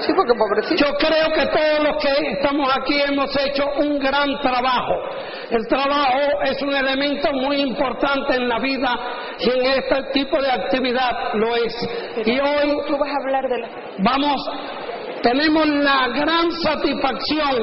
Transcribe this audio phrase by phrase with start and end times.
[0.00, 0.76] Sí, porque pobrecito.
[0.76, 4.94] Yo creo que todos los que estamos aquí hemos hecho un gran trabajo.
[5.50, 8.94] El trabajo es un elemento muy importante en la vida
[9.40, 11.74] y en este tipo de actividad lo es.
[12.24, 13.68] Y hoy Tú vas a hablar de la...
[13.98, 14.50] vamos,
[15.22, 17.56] tenemos la gran satisfacción,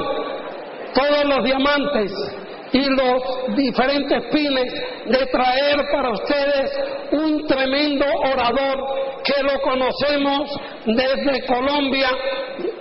[0.94, 2.12] todos los diamantes
[2.76, 4.74] y los diferentes pines,
[5.06, 6.72] de traer para ustedes
[7.12, 8.78] un tremendo orador
[9.24, 12.10] que lo conocemos desde Colombia.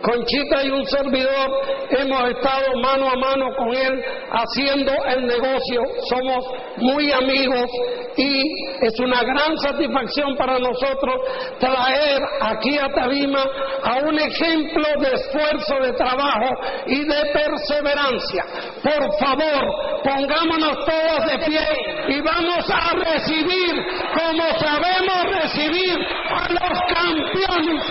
[0.02, 1.50] Conchita y un servidor
[1.90, 5.80] hemos estado mano a mano con él haciendo el negocio.
[6.08, 6.44] Somos
[6.78, 7.70] muy amigos
[8.16, 8.42] y
[8.82, 11.14] es una gran satisfacción para nosotros
[11.58, 13.44] traer aquí a Tarima
[13.82, 16.50] a un ejemplo de esfuerzo, de trabajo
[16.86, 18.44] y de perseverancia.
[18.82, 21.66] Por favor, pongámonos todos de pie
[22.08, 23.74] y vamos a recibir
[24.12, 25.98] como sabemos recibir
[26.30, 27.82] a los campeones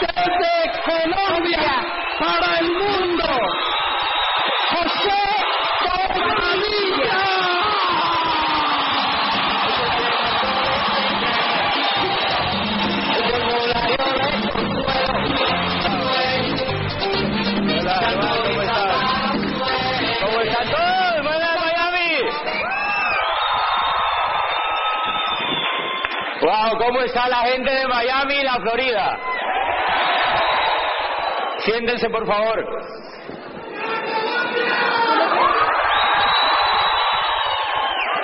[0.00, 1.72] desde Colombia
[2.18, 3.24] para el mundo.
[4.70, 5.13] José
[26.44, 29.18] Wow, ¿cómo está la gente de Miami y la Florida?
[31.60, 32.62] Siéntense, por favor.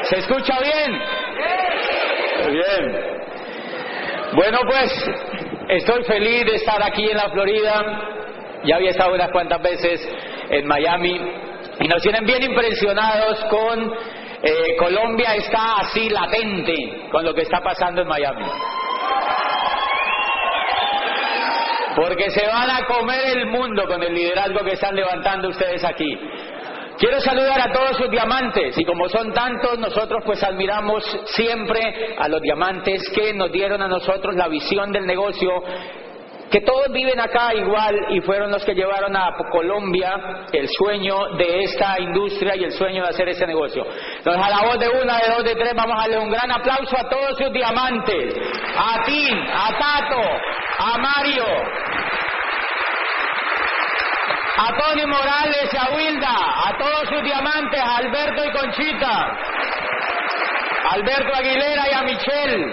[0.02, 1.02] ¿Se escucha bien?
[2.50, 3.10] Bien.
[4.34, 5.10] Bueno, pues
[5.70, 8.02] estoy feliz de estar aquí en la Florida.
[8.64, 10.06] Ya había estado unas cuantas veces
[10.50, 11.18] en Miami
[11.80, 13.94] y nos tienen bien impresionados con
[14.42, 18.44] eh, Colombia está así latente con lo que está pasando en Miami.
[21.94, 26.18] Porque se van a comer el mundo con el liderazgo que están levantando ustedes aquí.
[26.98, 32.28] Quiero saludar a todos sus diamantes y como son tantos, nosotros pues admiramos siempre a
[32.28, 35.50] los diamantes que nos dieron a nosotros la visión del negocio,
[36.50, 41.62] que todos viven acá igual y fueron los que llevaron a Colombia el sueño de
[41.62, 43.84] esta industria y el sueño de hacer ese negocio.
[44.18, 46.50] Entonces a la voz de una, de dos, de tres, vamos a darle un gran
[46.50, 48.34] aplauso a todos sus diamantes,
[48.76, 50.22] a ti, a Tato,
[50.78, 51.44] a Mario,
[54.56, 59.38] a Tony Morales y a Wilda, a todos sus diamantes, a Alberto y Conchita,
[60.84, 62.66] a Alberto Aguilera y a Michelle,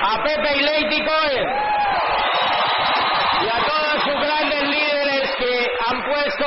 [0.00, 1.46] a Pepe y Lady Cohen,
[3.42, 6.46] y a todos sus grandes líderes que han puesto,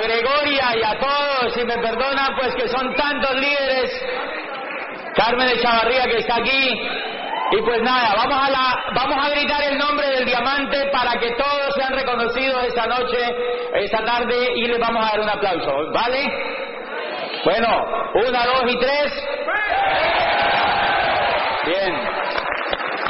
[0.00, 4.04] Gregoria y a todos, si me perdonan, pues que son tantos líderes,
[5.14, 6.80] Carmen de Chavarría que está aquí,
[7.50, 11.30] y pues nada, vamos a, la, vamos a gritar el nombre del diamante para que
[11.32, 13.18] todos sean reconocidos esta noche,
[13.74, 16.30] esta tarde, y les vamos a dar un aplauso, ¿vale?
[17.44, 17.68] Bueno,
[18.14, 19.24] una, dos y tres.
[21.64, 21.94] Bien,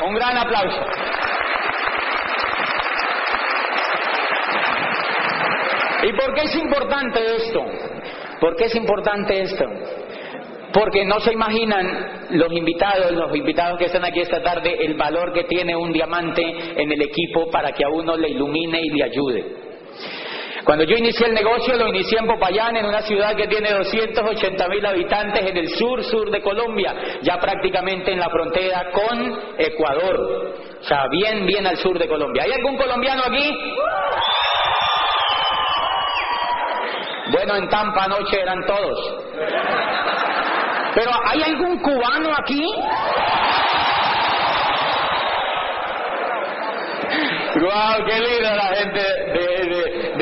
[0.04, 0.84] un gran aplauso.
[6.02, 7.64] ¿Y por qué es importante esto?
[8.40, 9.64] ¿Por qué es importante esto?
[10.72, 15.32] Porque no se imaginan los invitados, los invitados que están aquí esta tarde, el valor
[15.32, 16.42] que tiene un diamante
[16.76, 19.44] en el equipo para que a uno le ilumine y le ayude.
[20.64, 24.68] Cuando yo inicié el negocio, lo inicié en Popayán, en una ciudad que tiene 280
[24.68, 30.54] mil habitantes en el sur, sur de Colombia, ya prácticamente en la frontera con Ecuador.
[30.78, 32.42] O sea, bien, bien al sur de Colombia.
[32.42, 33.56] ¿Hay algún colombiano aquí?
[37.30, 38.98] Bueno, en Tampa anoche eran todos.
[40.94, 42.64] Pero ¿hay algún cubano aquí?
[47.60, 48.04] ¡Guau!
[48.06, 49.77] ¡Qué linda la gente de-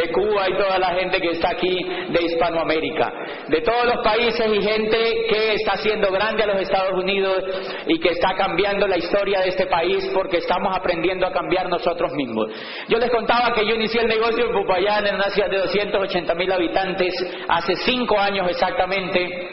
[0.06, 3.12] de Cuba y toda la gente que está aquí de Hispanoamérica,
[3.48, 7.44] de todos los países y gente que está haciendo grande a los Estados Unidos
[7.86, 12.12] y que está cambiando la historia de este país porque estamos aprendiendo a cambiar nosotros
[12.12, 12.50] mismos.
[12.88, 16.34] Yo les contaba que yo inicié el negocio en Popayán, en una ciudad de 280
[16.34, 17.14] mil habitantes,
[17.48, 19.50] hace cinco años exactamente,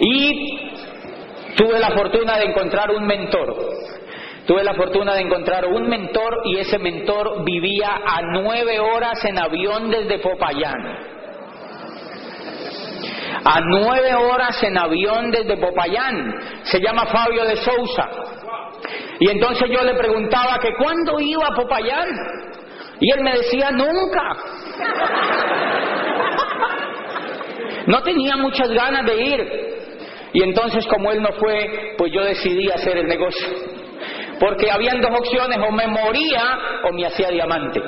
[0.00, 0.70] y
[1.56, 3.56] tuve la fortuna de encontrar un mentor
[4.46, 9.38] Tuve la fortuna de encontrar un mentor y ese mentor vivía a nueve horas en
[9.38, 10.80] avión desde Popayán.
[13.44, 16.34] A nueve horas en avión desde Popayán.
[16.64, 18.08] Se llama Fabio de Sousa.
[19.20, 22.08] Y entonces yo le preguntaba que cuándo iba a Popayán.
[23.00, 24.36] Y él me decía, nunca.
[27.86, 29.70] No tenía muchas ganas de ir.
[30.32, 33.48] Y entonces como él no fue, pues yo decidí hacer el negocio.
[34.40, 37.80] Porque habían dos opciones, o me moría o me hacía diamante.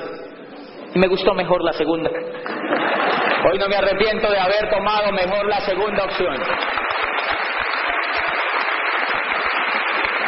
[0.94, 2.10] Y me gustó mejor la segunda.
[3.50, 6.36] Hoy no me arrepiento de haber tomado mejor la segunda opción.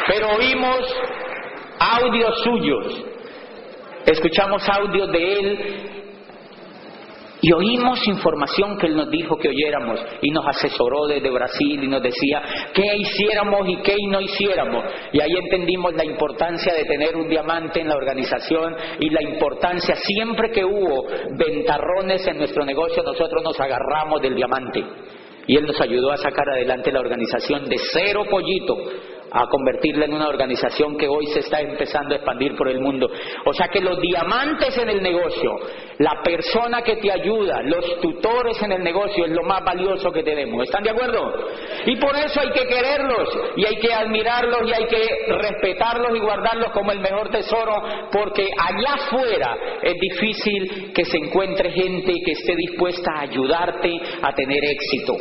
[0.08, 0.78] Pero oímos
[1.78, 3.04] audios suyos,
[4.06, 6.03] escuchamos audios de él
[7.40, 11.88] y oímos información que Él nos dijo que oyéramos y nos asesoró desde Brasil y
[11.88, 12.42] nos decía
[12.72, 14.84] qué hiciéramos y qué no hiciéramos.
[15.12, 19.94] Y ahí entendimos la importancia de tener un diamante en la organización y la importancia,
[19.96, 24.84] siempre que hubo ventarrones en nuestro negocio, nosotros nos agarramos del diamante.
[25.46, 28.74] Y Él nos ayudó a sacar adelante la organización de cero pollito
[29.34, 33.10] a convertirla en una organización que hoy se está empezando a expandir por el mundo.
[33.44, 35.50] O sea que los diamantes en el negocio,
[35.98, 40.22] la persona que te ayuda, los tutores en el negocio es lo más valioso que
[40.22, 40.62] tenemos.
[40.62, 41.32] ¿Están de acuerdo?
[41.84, 46.20] Y por eso hay que quererlos y hay que admirarlos y hay que respetarlos y
[46.20, 47.82] guardarlos como el mejor tesoro
[48.12, 53.90] porque allá afuera es difícil que se encuentre gente que esté dispuesta a ayudarte
[54.22, 55.16] a tener éxito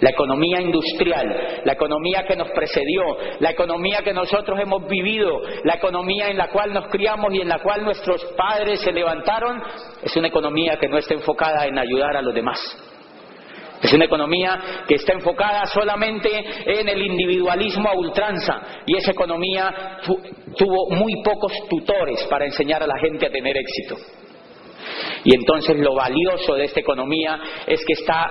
[0.00, 3.02] la economía industrial, la economía que nos precedió,
[3.40, 7.48] la economía que nosotros hemos vivido, la economía en la cual nos criamos y en
[7.48, 9.62] la cual nuestros padres se levantaron,
[10.02, 12.58] es una economía que no está enfocada en ayudar a los demás.
[13.82, 14.58] Es una economía
[14.88, 16.28] que está enfocada solamente
[16.64, 19.98] en el individualismo a ultranza y esa economía
[20.56, 23.96] tuvo muy pocos tutores para enseñar a la gente a tener éxito.
[25.26, 27.36] Y entonces lo valioso de esta economía
[27.66, 28.30] es que está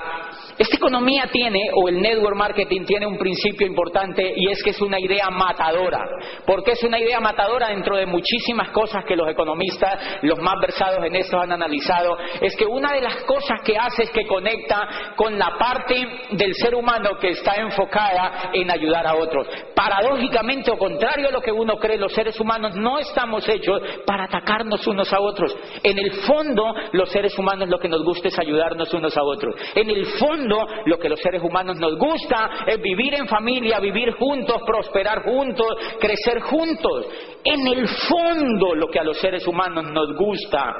[0.57, 4.81] esta economía tiene, o el network marketing tiene un principio importante y es que es
[4.81, 5.99] una idea matadora.
[6.45, 10.55] ¿Por qué es una idea matadora dentro de muchísimas cosas que los economistas, los más
[10.61, 12.17] versados en esto han analizado?
[12.39, 14.87] Es que una de las cosas que hace es que conecta
[15.17, 19.47] con la parte del ser humano que está enfocada en ayudar a otros.
[19.75, 24.23] Paradójicamente, o contrario a lo que uno cree, los seres humanos no estamos hechos para
[24.23, 25.53] atacarnos unos a otros.
[25.83, 26.63] En el fondo,
[26.93, 29.55] los seres humanos lo que nos gusta es ayudarnos unos a otros.
[29.73, 34.11] En el fondo, lo que los seres humanos nos gusta es vivir en familia, vivir
[34.13, 35.67] juntos, prosperar juntos,
[35.99, 37.07] crecer juntos.
[37.43, 40.73] En el fondo lo que a los seres humanos nos gusta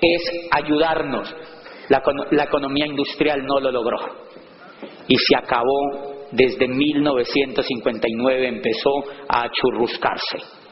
[0.00, 1.34] es ayudarnos.
[1.88, 3.98] La, la economía industrial no lo logró
[5.06, 10.63] y se acabó desde 1959, empezó a churruscarse.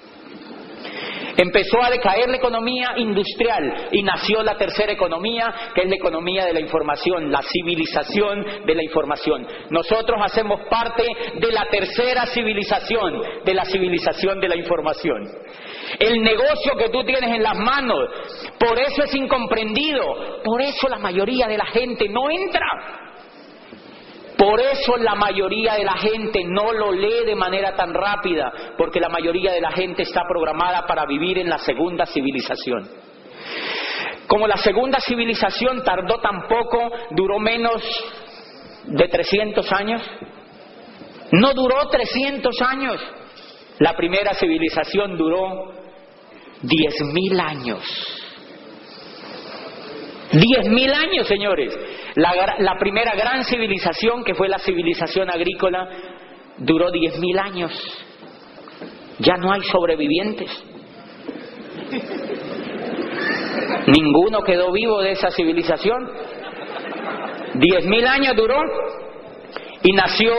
[1.37, 6.45] Empezó a decaer la economía industrial y nació la tercera economía, que es la economía
[6.45, 9.47] de la información, la civilización de la información.
[9.71, 15.29] Nosotros hacemos parte de la tercera civilización, de la civilización de la información.
[15.99, 18.09] El negocio que tú tienes en las manos,
[18.59, 23.11] por eso es incomprendido, por eso la mayoría de la gente no entra.
[24.43, 28.99] Por eso la mayoría de la gente no lo lee de manera tan rápida, porque
[28.99, 32.91] la mayoría de la gente está programada para vivir en la segunda civilización.
[34.27, 37.85] Como la segunda civilización tardó tan poco, duró menos
[38.87, 40.03] de 300 años.
[41.31, 43.01] No duró 300 años.
[43.79, 45.73] La primera civilización duró
[46.65, 48.22] 10.000 años.
[50.33, 51.79] 10.000 años, señores.
[52.15, 55.89] La, primera gran civilización, que fue la civilización agrícola,
[56.59, 57.73] duró 10.000 años.
[59.19, 60.51] Ya no hay sobrevivientes.
[63.87, 66.11] Ninguno quedó vivo de esa civilización.
[67.55, 68.59] 10.000 años duró
[69.83, 70.35] y nació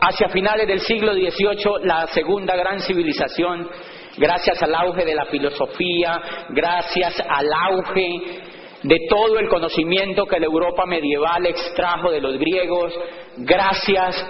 [0.00, 3.70] hacia finales del siglo XVIII la segunda gran civilización,
[4.18, 6.20] gracias al auge de la filosofía,
[6.50, 8.51] gracias al auge
[8.82, 12.92] de todo el conocimiento que la Europa medieval extrajo de los griegos,
[13.38, 14.26] gracias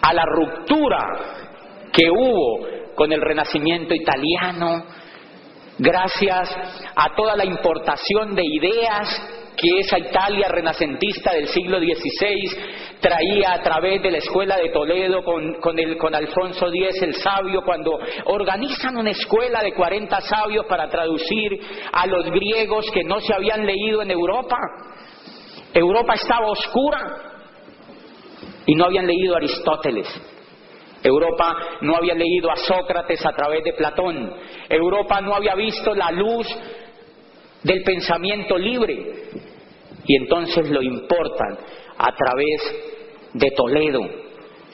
[0.00, 0.98] a la ruptura
[1.92, 4.84] que hubo con el Renacimiento italiano,
[5.78, 6.48] gracias
[6.94, 13.62] a toda la importación de ideas que esa Italia renacentista del siglo XVI traía a
[13.62, 17.98] través de la escuela de Toledo con, con, el, con Alfonso X el sabio, cuando
[18.24, 21.60] organizan una escuela de 40 sabios para traducir
[21.92, 24.56] a los griegos que no se habían leído en Europa.
[25.74, 26.98] Europa estaba oscura
[28.64, 30.08] y no habían leído a Aristóteles.
[31.02, 34.32] Europa no había leído a Sócrates a través de Platón.
[34.66, 36.46] Europa no había visto la luz
[37.62, 39.24] del pensamiento libre.
[40.06, 41.58] Y entonces lo importan
[41.98, 42.93] a través
[43.34, 44.00] de Toledo,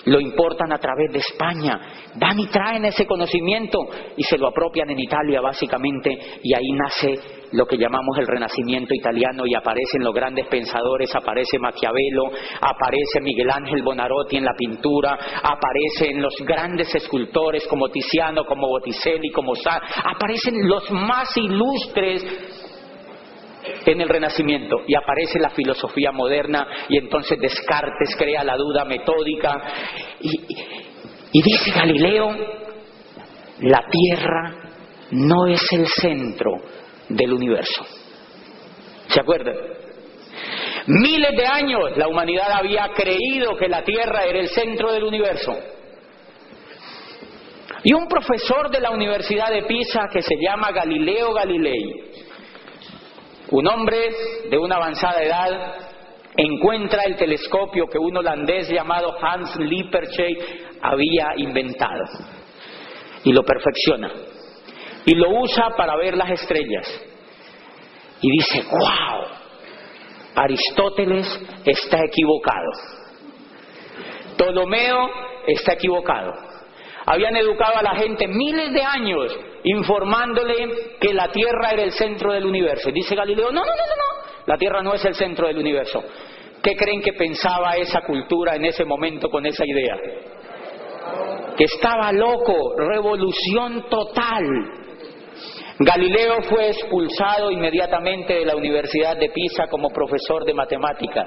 [0.07, 1.79] lo importan a través de España,
[2.17, 3.79] van y traen ese conocimiento
[4.17, 7.19] y se lo apropian en Italia básicamente y ahí nace
[7.53, 13.51] lo que llamamos el renacimiento italiano y aparecen los grandes pensadores, aparece Maquiavelo, aparece Miguel
[13.51, 19.81] Ángel Bonarotti en la pintura, aparecen los grandes escultores como Tiziano, como Botticelli, como Sa,
[20.05, 22.69] aparecen los más ilustres
[23.87, 29.55] en el Renacimiento y aparece la filosofía moderna y entonces Descartes crea la duda metódica
[30.21, 30.31] y,
[31.33, 32.31] y dice Galileo,
[33.61, 34.55] la Tierra
[35.13, 36.53] no es el centro
[37.09, 37.85] del universo.
[39.09, 39.55] ¿Se acuerdan?
[40.87, 45.57] Miles de años la humanidad había creído que la Tierra era el centro del universo.
[47.83, 52.11] Y un profesor de la Universidad de Pisa que se llama Galileo Galilei,
[53.51, 54.11] un hombre
[54.49, 55.75] de una avanzada edad
[56.37, 60.39] encuentra el telescopio que un holandés llamado Hans Lippershey
[60.81, 62.05] había inventado
[63.25, 64.13] y lo perfecciona
[65.05, 66.87] y lo usa para ver las estrellas
[68.23, 69.25] y dice, wow,
[70.37, 71.27] Aristóteles
[71.65, 72.71] está equivocado,
[74.37, 75.09] Ptolomeo
[75.47, 76.50] está equivocado.
[77.13, 82.33] Habían educado a la gente miles de años informándole que la Tierra era el centro
[82.33, 82.93] del universo.
[82.93, 86.05] dice Galileo, no, no, no, no, no, la Tierra no es el centro del universo.
[86.63, 89.97] ¿Qué creen que pensaba esa cultura en ese momento con esa idea?
[91.57, 94.45] Que estaba loco, revolución total.
[95.81, 101.27] Galileo fue expulsado inmediatamente de la Universidad de Pisa como profesor de matemática,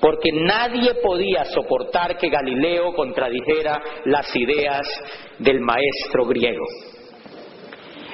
[0.00, 4.86] porque nadie podía soportar que Galileo contradijera las ideas
[5.38, 6.64] del maestro griego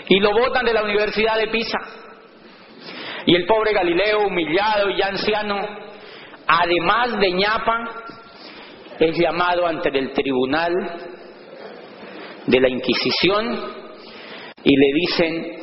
[0.09, 1.79] y lo botan de la Universidad de Pisa.
[3.27, 5.61] Y el pobre Galileo, humillado y ya anciano,
[6.47, 8.05] además de ñapa,
[9.01, 10.73] es llamado ante el tribunal
[12.47, 13.75] de la Inquisición
[14.63, 15.57] y le dicen,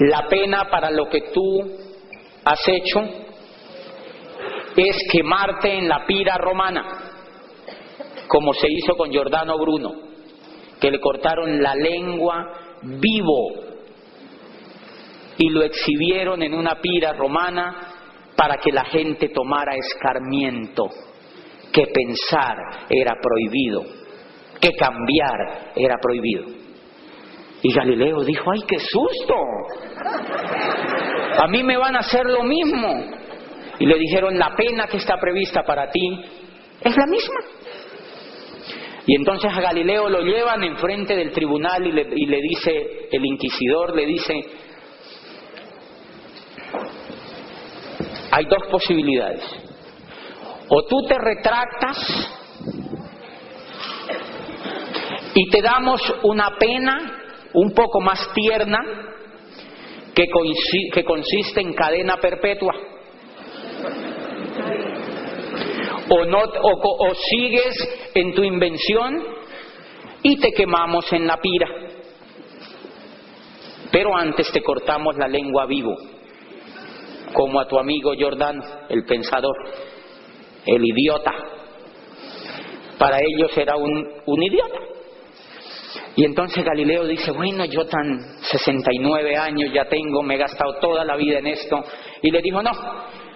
[0.00, 1.78] la pena para lo que tú
[2.44, 3.25] has hecho
[4.76, 6.84] es quemarte en la pira romana,
[8.28, 9.92] como se hizo con Giordano Bruno,
[10.80, 13.66] que le cortaron la lengua vivo
[15.38, 17.92] y lo exhibieron en una pira romana
[18.36, 20.88] para que la gente tomara escarmiento,
[21.72, 22.56] que pensar
[22.88, 23.82] era prohibido,
[24.60, 26.44] que cambiar era prohibido.
[27.62, 29.34] Y Galileo dijo, ay, qué susto,
[31.38, 33.25] a mí me van a hacer lo mismo.
[33.78, 36.24] Y le dijeron, la pena que está prevista para ti
[36.82, 37.40] es la misma.
[39.06, 43.24] Y entonces a Galileo lo llevan enfrente del tribunal y le, y le dice, el
[43.24, 44.44] inquisidor le dice,
[48.32, 49.44] hay dos posibilidades.
[50.68, 52.32] O tú te retractas
[55.34, 58.80] y te damos una pena un poco más tierna
[60.14, 60.26] que,
[60.92, 62.74] que consiste en cadena perpetua
[66.08, 69.24] o, no, o, sigues en tu invención
[70.22, 71.68] y te quemamos en la pira.
[73.90, 75.96] Pero antes te cortamos la lengua vivo,
[77.32, 79.56] como a tu amigo Jordán, el pensador,
[80.64, 81.32] el idiota.
[82.98, 84.78] Para ellos era un, un idiota.
[86.16, 91.04] Y entonces Galileo dice, bueno, yo tan 69 años ya tengo, me he gastado toda
[91.04, 91.84] la vida en esto.
[92.22, 92.70] Y le dijo, no,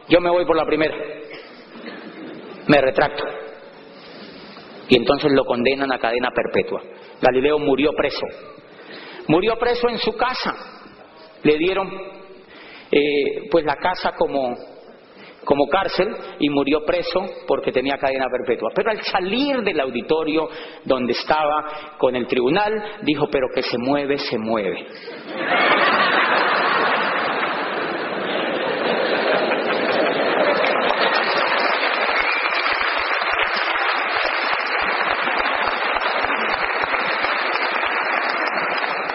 [0.09, 0.95] yo me voy por la primera
[2.71, 3.25] me retracto.
[4.89, 6.81] Y entonces lo condenan a cadena perpetua.
[7.21, 8.27] Galileo murió preso.
[9.27, 10.55] Murió preso en su casa.
[11.43, 11.91] Le dieron
[12.93, 14.57] eh, pues la casa como,
[15.45, 16.09] como cárcel
[16.39, 18.71] y murió preso porque tenía cadena perpetua.
[18.75, 20.49] Pero al salir del auditorio
[20.85, 22.73] donde estaba con el tribunal,
[23.03, 24.87] dijo, pero que se mueve, se mueve.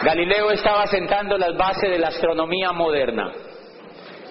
[0.05, 3.33] Galileo estaba sentando las bases de la astronomía moderna.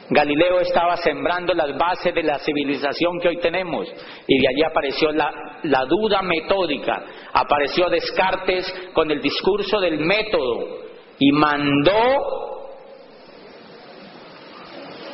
[0.09, 3.89] Galileo estaba sembrando las bases de la civilización que hoy tenemos
[4.29, 7.03] y de allí apareció la, la, duda metódica,
[7.33, 10.79] apareció Descartes con el discurso del método
[11.19, 11.91] y mandó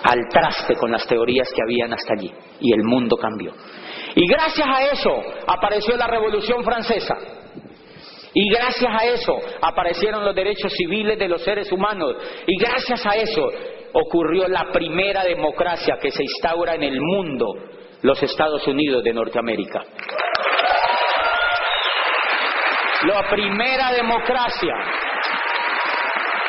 [0.02, 3.54] al traste con las teorías que habían hasta allí y el mundo cambió.
[4.14, 7.39] Y gracias a eso apareció la Revolución Francesa.
[8.32, 12.16] Y gracias a eso aparecieron los derechos civiles de los seres humanos.
[12.46, 13.50] Y gracias a eso
[13.92, 17.46] ocurrió la primera democracia que se instaura en el mundo,
[18.02, 19.82] los Estados Unidos de Norteamérica.
[23.02, 24.74] La primera democracia.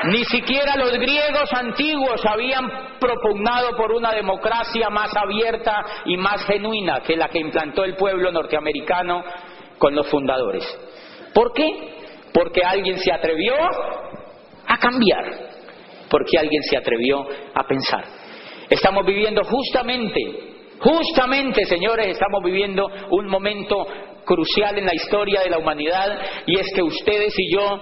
[0.04, 7.02] Ni siquiera los griegos antiguos habían propugnado por una democracia más abierta y más genuina
[7.02, 9.24] que la que implantó el pueblo norteamericano
[9.78, 10.66] con los fundadores.
[11.34, 11.96] ¿Por qué?
[12.34, 13.54] Porque alguien se atrevió
[14.68, 15.52] a cambiar
[16.12, 18.04] porque alguien se atrevió a pensar.
[18.70, 20.20] Estamos viviendo justamente,
[20.80, 23.88] justamente, señores, estamos viviendo un momento
[24.26, 27.80] crucial en la historia de la humanidad y es que ustedes y yo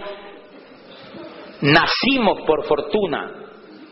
[1.62, 3.34] nacimos por fortuna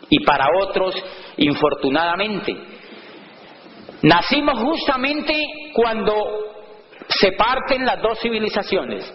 [0.09, 0.95] y para otros
[1.37, 2.55] infortunadamente.
[4.03, 5.33] Nacimos justamente
[5.73, 6.13] cuando
[7.09, 9.11] se parten las dos civilizaciones.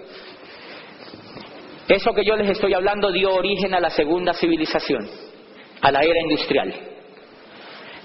[1.93, 5.07] Eso que yo les estoy hablando dio origen a la segunda civilización,
[5.83, 6.75] a la era industrial.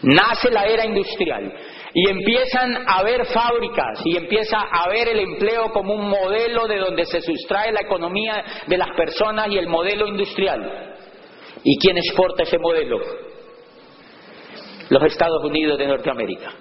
[0.02, 1.54] Nace la era industrial
[1.94, 6.80] y empiezan a haber fábricas y empieza a haber el empleo como un modelo de
[6.80, 10.98] donde se sustrae la economía de las personas y el modelo industrial.
[11.64, 13.00] ¿Y quién exporta ese modelo?
[14.90, 16.52] Los Estados Unidos de Norteamérica.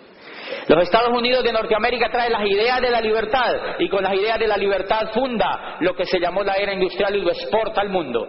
[0.68, 4.38] Los Estados Unidos de Norteamérica traen las ideas de la libertad y con las ideas
[4.38, 7.90] de la libertad funda lo que se llamó la era industrial y lo exporta al
[7.90, 8.26] mundo.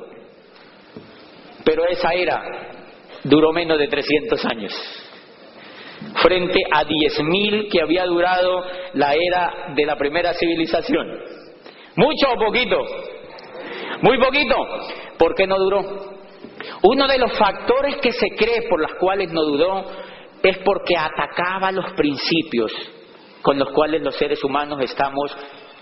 [1.63, 2.41] Pero esa era
[3.23, 4.73] duró menos de 300 años,
[6.21, 11.07] frente a 10.000 que había durado la era de la primera civilización.
[11.95, 12.77] ¿Mucho o poquito?
[14.01, 14.55] Muy poquito.
[15.17, 16.17] ¿Por qué no duró?
[16.83, 19.85] Uno de los factores que se cree por los cuales no duró
[20.43, 22.71] es porque atacaba los principios
[23.41, 25.35] con los cuales los seres humanos estamos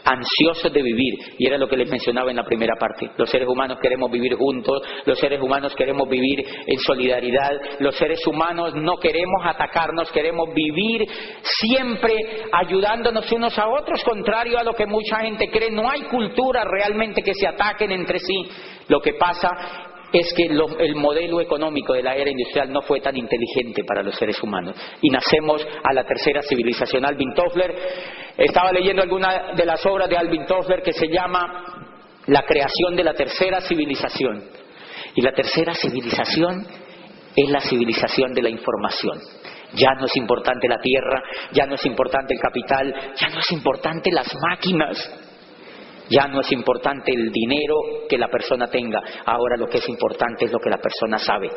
[0.05, 1.15] ansiosos de vivir.
[1.37, 3.09] Y era lo que les mencionaba en la primera parte.
[3.17, 8.25] Los seres humanos queremos vivir juntos, los seres humanos queremos vivir en solidaridad, los seres
[8.27, 11.07] humanos no queremos atacarnos, queremos vivir
[11.41, 12.13] siempre
[12.51, 15.71] ayudándonos unos a otros, contrario a lo que mucha gente cree.
[15.71, 18.47] No hay cultura realmente que se ataquen entre sí.
[18.87, 19.49] Lo que pasa
[20.11, 24.15] es que el modelo económico de la era industrial no fue tan inteligente para los
[24.15, 24.75] seres humanos.
[25.01, 27.05] Y nacemos a la tercera civilización.
[27.05, 27.75] Alvin Toffler,
[28.37, 31.63] estaba leyendo alguna de las obras de Alvin Toffler que se llama
[32.27, 34.43] La creación de la tercera civilización.
[35.15, 36.65] Y la tercera civilización
[37.35, 39.19] es la civilización de la información.
[39.73, 43.51] Ya no es importante la tierra, ya no es importante el capital, ya no es
[43.51, 45.24] importante las máquinas.
[46.09, 47.75] Ya no es importante el dinero
[48.07, 51.49] que la persona tenga, ahora lo que es importante es lo que la persona sabe.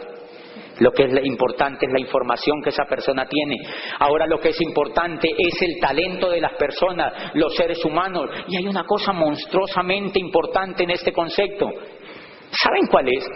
[0.80, 3.56] Lo que es importante es la información que esa persona tiene.
[3.98, 8.30] Ahora lo que es importante es el talento de las personas, los seres humanos.
[8.46, 11.68] Y hay una cosa monstruosamente importante en este concepto.
[12.50, 13.26] ¿Saben cuál es?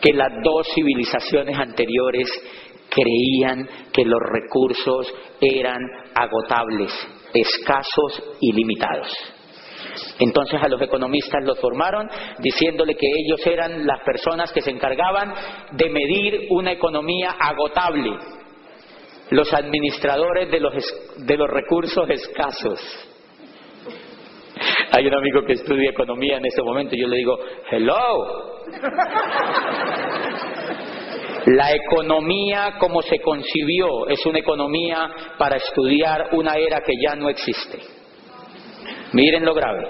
[0.00, 2.28] Que las dos civilizaciones anteriores
[2.88, 5.80] creían que los recursos eran
[6.14, 6.92] agotables,
[7.34, 9.35] escasos y limitados.
[10.18, 12.08] Entonces a los economistas los formaron
[12.38, 15.34] diciéndole que ellos eran las personas que se encargaban
[15.72, 18.12] de medir una economía agotable,
[19.30, 20.74] los administradores de los,
[21.18, 22.80] de los recursos escasos.
[24.92, 27.38] Hay un amigo que estudia economía en ese momento y yo le digo,
[27.70, 28.64] hello.
[31.46, 37.28] La economía como se concibió es una economía para estudiar una era que ya no
[37.28, 37.95] existe.
[39.12, 39.88] Miren lo grave.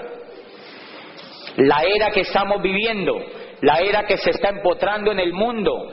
[1.57, 3.15] La era que estamos viviendo,
[3.61, 5.87] la era que se está empotrando en el mundo,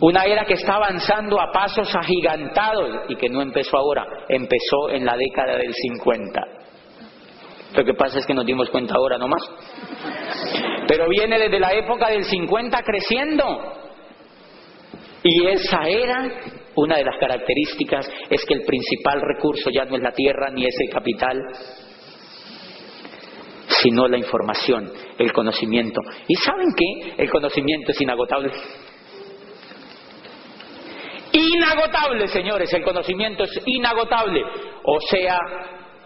[0.00, 5.06] una era que está avanzando a pasos agigantados y que no empezó ahora, empezó en
[5.06, 6.40] la década del 50.
[7.74, 9.42] Lo que pasa es que nos dimos cuenta ahora nomás.
[10.86, 13.44] Pero viene desde la época del 50 creciendo.
[15.22, 16.30] Y esa era,
[16.74, 20.64] una de las características es que el principal recurso ya no es la tierra ni
[20.64, 21.38] es el capital,
[23.82, 26.00] sino la información, el conocimiento.
[26.28, 27.14] ¿Y saben qué?
[27.18, 28.52] El conocimiento es inagotable.
[31.32, 34.42] Inagotable, señores, el conocimiento es inagotable.
[34.84, 35.38] O sea,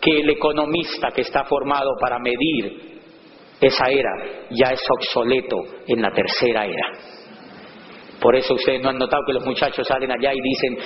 [0.01, 3.01] que el economista que está formado para medir
[3.61, 4.11] esa era
[4.51, 5.57] ya es obsoleto
[5.87, 7.10] en la tercera era.
[8.21, 10.79] Por eso ustedes no han notado que los muchachos salen allá y dicen,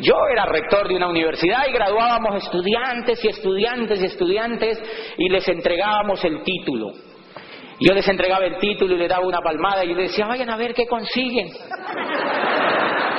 [0.00, 4.82] yo era rector de una universidad y graduábamos estudiantes y estudiantes y estudiantes
[5.18, 6.92] y les entregábamos el título.
[7.80, 10.56] Yo les entregaba el título y les daba una palmada y les decía, vayan a
[10.56, 11.48] ver qué consiguen.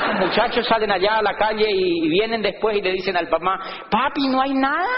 [0.08, 3.58] Los muchachos salen allá a la calle y vienen después y le dicen al papá,
[3.88, 4.88] papi, no hay nada.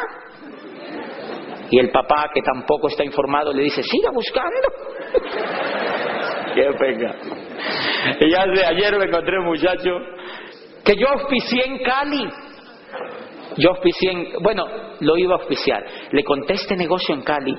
[1.71, 4.69] Y el papá, que tampoco está informado, le dice, siga buscando.
[6.55, 7.15] qué pega.
[8.21, 9.91] Y ya de ayer me encontré un muchacho
[10.85, 12.29] que yo auspicié en Cali.
[13.59, 14.67] Yo auspicié en, bueno,
[15.01, 15.85] lo iba a auspiciar.
[16.11, 17.57] Le conté este negocio en Cali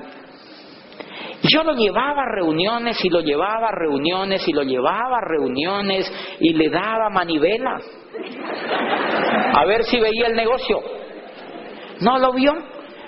[1.50, 6.10] yo lo llevaba a reuniones y lo llevaba a reuniones y lo llevaba a reuniones
[6.40, 7.80] y le daba manivela.
[9.52, 10.80] A ver si veía el negocio.
[12.00, 12.52] No lo vio.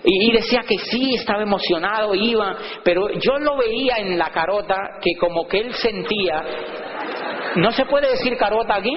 [0.09, 5.17] Y, decía que sí, estaba emocionado, iba, pero yo lo veía en la carota que
[5.19, 6.45] como que él sentía,
[7.57, 8.97] ¿no se puede decir carota aquí?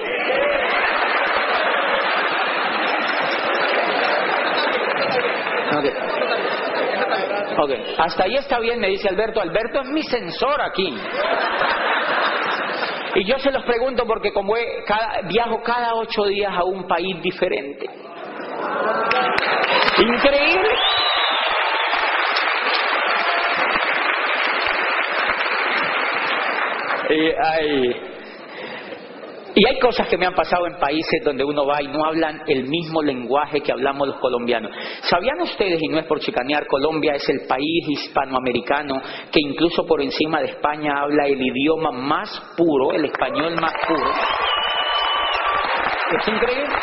[7.57, 9.41] Ok, hasta ahí está bien, me dice Alberto.
[9.41, 10.95] Alberto es mi sensor aquí.
[13.15, 14.53] Y yo se los pregunto porque como
[15.27, 17.87] viajo cada ocho días a un país diferente.
[19.99, 20.69] Increíble.
[27.09, 27.95] Y, ay,
[29.55, 32.43] y hay cosas que me han pasado en países donde uno va y no hablan
[32.47, 34.71] el mismo lenguaje que hablamos los colombianos.
[35.01, 40.01] ¿Sabían ustedes, y no es por chicanear, Colombia es el país hispanoamericano que incluso por
[40.01, 44.12] encima de España habla el idioma más puro, el español más puro?
[46.21, 46.75] Es increíble.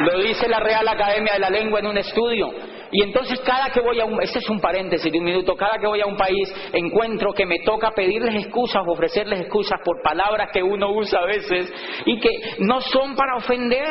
[0.00, 2.50] Lo dice la Real Academia de la Lengua en un estudio.
[2.90, 5.78] Y entonces cada que voy a un, este es un paréntesis de un minuto, cada
[5.78, 10.50] que voy a un país encuentro que me toca pedirles excusas, ofrecerles excusas por palabras
[10.52, 11.72] que uno usa a veces
[12.06, 13.90] y que no son para ofender.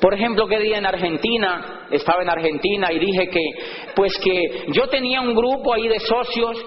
[0.00, 3.40] Por ejemplo, que día en Argentina, estaba en Argentina y dije que,
[3.94, 6.64] pues que yo tenía un grupo ahí de socios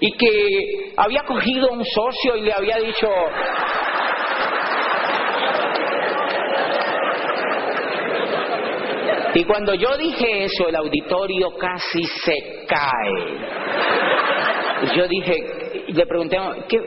[0.00, 3.08] y que había cogido un socio y le había dicho,
[9.34, 13.38] Y cuando yo dije eso, el auditorio casi se cae.
[14.94, 16.78] Yo dije, le pregunté, ¿qué,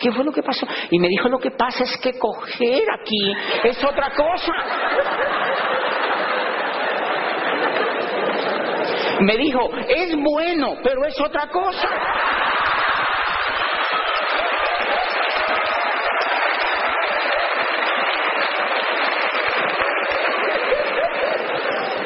[0.00, 0.66] ¿qué fue lo que pasó?
[0.90, 3.32] Y me dijo, lo que pasa es que coger aquí
[3.64, 4.52] es otra cosa.
[9.20, 11.88] Me dijo, es bueno, pero es otra cosa.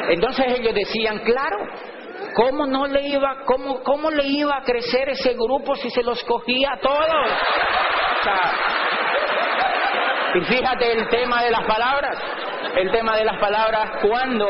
[0.09, 1.59] Entonces ellos decían, claro,
[2.35, 6.23] ¿cómo no le iba, cómo, cómo le iba a crecer ese grupo si se los
[6.25, 7.27] cogía a todos?
[10.35, 12.19] y fíjate el tema de las palabras,
[12.77, 14.47] el tema de las palabras cuando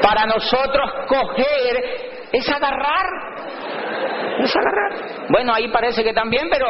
[0.00, 3.06] para nosotros coger es agarrar,
[4.38, 5.26] es agarrar.
[5.28, 6.66] Bueno, ahí parece que también, pero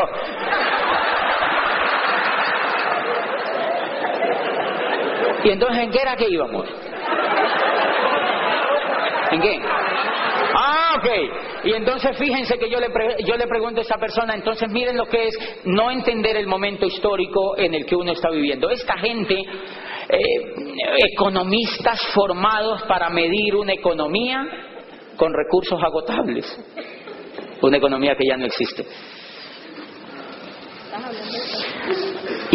[5.45, 6.67] ¿Y entonces en qué era que íbamos?
[9.31, 9.61] ¿En qué?
[10.55, 11.07] Ah, ok.
[11.65, 12.89] Y entonces fíjense que yo le,
[13.25, 16.87] yo le pregunto a esa persona, entonces miren lo que es no entender el momento
[16.87, 18.71] histórico en el que uno está viviendo.
[18.71, 20.55] Esta gente, eh,
[21.13, 24.47] economistas formados para medir una economía
[25.17, 26.47] con recursos agotables,
[27.63, 28.87] una economía que ya no existe.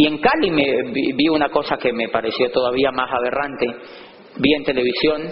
[0.01, 3.67] Y en Cali me vi una cosa que me pareció todavía más aberrante.
[4.35, 5.29] Vi en televisión,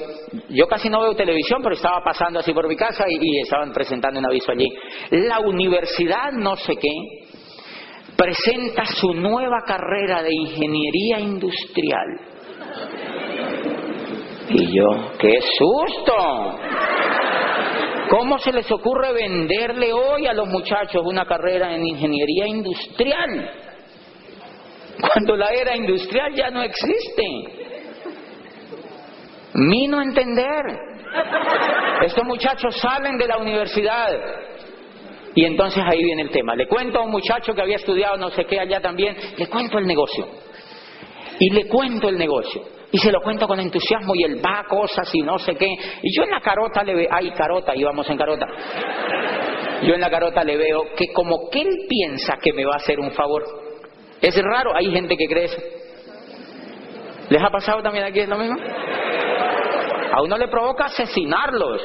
[0.50, 4.20] yo casi no veo televisión, pero estaba pasando así por mi casa y, estaban presentando
[4.20, 4.68] un aviso allí.
[5.10, 6.92] La universidad no sé qué
[8.16, 12.08] presenta su nueva carrera de ingeniería industrial.
[14.50, 16.60] Y yo, ¡qué susto!
[18.12, 23.69] ¿Cómo se les ocurre venderle hoy a los muchachos una carrera en ingeniería industrial?
[25.02, 27.24] Cuando la era industrial ya no existe.
[29.54, 30.64] Mi no entender.
[32.06, 34.10] Estos muchachos salen de la universidad.
[35.36, 36.56] Y entonces ahí viene el tema.
[36.56, 39.78] Le cuento a un muchacho que había estudiado no sé qué allá también, le cuento
[39.78, 40.28] el negocio.
[41.40, 42.62] Y le cuento el negocio.
[42.92, 45.68] Y se lo cuento con entusiasmo y él va a cosas y no sé qué.
[46.02, 48.48] Y yo en la carota le veo, ay carota, íbamos en carota.
[49.84, 52.78] Yo en la carota le veo que como que él piensa que me va a
[52.78, 53.69] hacer un favor.
[54.22, 55.62] Es raro, hay gente que cree eso.
[57.30, 58.58] ¿Les ha pasado también aquí lo mismo?
[60.12, 61.82] A uno le provoca asesinarlos.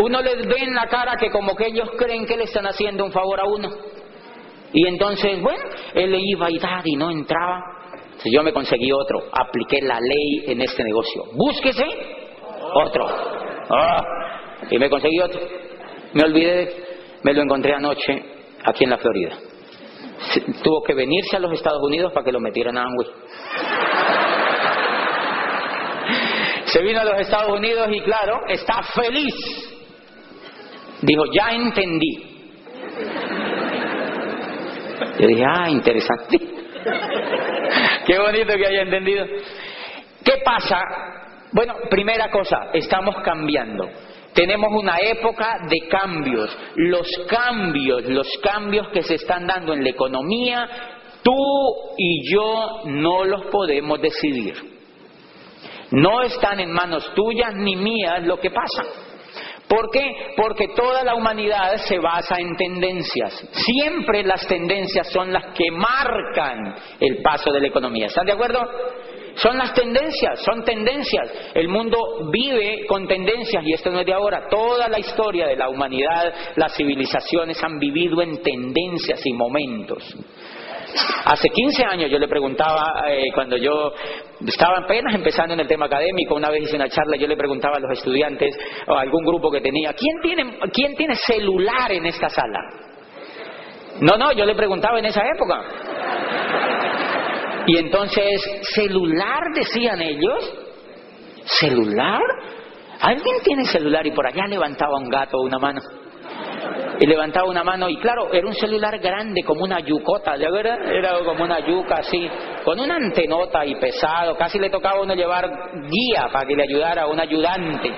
[0.00, 3.04] Uno les ve en la cara que como que ellos creen que le están haciendo
[3.04, 3.70] un favor a uno.
[4.72, 5.64] Y entonces, bueno,
[5.94, 7.60] él le iba y dar y no entraba.
[8.04, 11.24] Entonces yo me conseguí otro, apliqué la ley en este negocio.
[11.32, 11.84] Búsquese
[12.74, 13.06] otro.
[13.70, 14.02] Ah,
[14.70, 15.40] y me conseguí otro.
[16.12, 16.74] Me olvidé,
[17.22, 18.22] me lo encontré anoche
[18.64, 19.32] aquí en la Florida.
[20.62, 23.08] Tuvo que venirse a los Estados Unidos para que lo metieran a Amway.
[26.66, 29.34] Se vino a los Estados Unidos y claro, está feliz.
[31.02, 32.26] Dijo, ya entendí.
[35.18, 36.38] Yo dije, ah, interesante.
[38.06, 39.26] Qué bonito que haya entendido.
[40.24, 40.80] ¿Qué pasa?
[41.52, 43.88] Bueno, primera cosa, estamos cambiando.
[44.40, 46.56] Tenemos una época de cambios.
[46.74, 50.66] Los cambios, los cambios que se están dando en la economía,
[51.22, 51.36] tú
[51.98, 54.54] y yo no los podemos decidir.
[55.90, 58.82] No están en manos tuyas ni mías lo que pasa.
[59.68, 60.32] ¿Por qué?
[60.38, 63.46] Porque toda la humanidad se basa en tendencias.
[63.52, 68.06] Siempre las tendencias son las que marcan el paso de la economía.
[68.06, 68.66] ¿Están de acuerdo?
[69.36, 71.30] Son las tendencias, son tendencias.
[71.54, 74.48] El mundo vive con tendencias y esto no es de ahora.
[74.48, 80.16] Toda la historia de la humanidad, las civilizaciones han vivido en tendencias y momentos.
[81.24, 83.92] Hace 15 años yo le preguntaba, eh, cuando yo
[84.46, 87.76] estaba apenas empezando en el tema académico, una vez hice una charla, yo le preguntaba
[87.76, 92.06] a los estudiantes o a algún grupo que tenía, ¿quién tiene, ¿quién tiene celular en
[92.06, 92.58] esta sala?
[94.00, 95.62] No, no, yo le preguntaba en esa época.
[97.66, 98.42] Y entonces,
[98.74, 100.52] ¿celular decían ellos?
[101.44, 102.22] ¿Celular?
[103.00, 104.06] ¿Alguien tiene celular?
[104.06, 105.80] Y por allá levantaba un gato una mano.
[106.98, 110.84] Y levantaba una mano y claro, era un celular grande como una yucota, ¿ya verdad?
[110.92, 112.28] Era como una yuca así,
[112.62, 115.48] con una antenota y pesado, casi le tocaba a uno llevar
[115.90, 117.90] guía para que le ayudara un ayudante.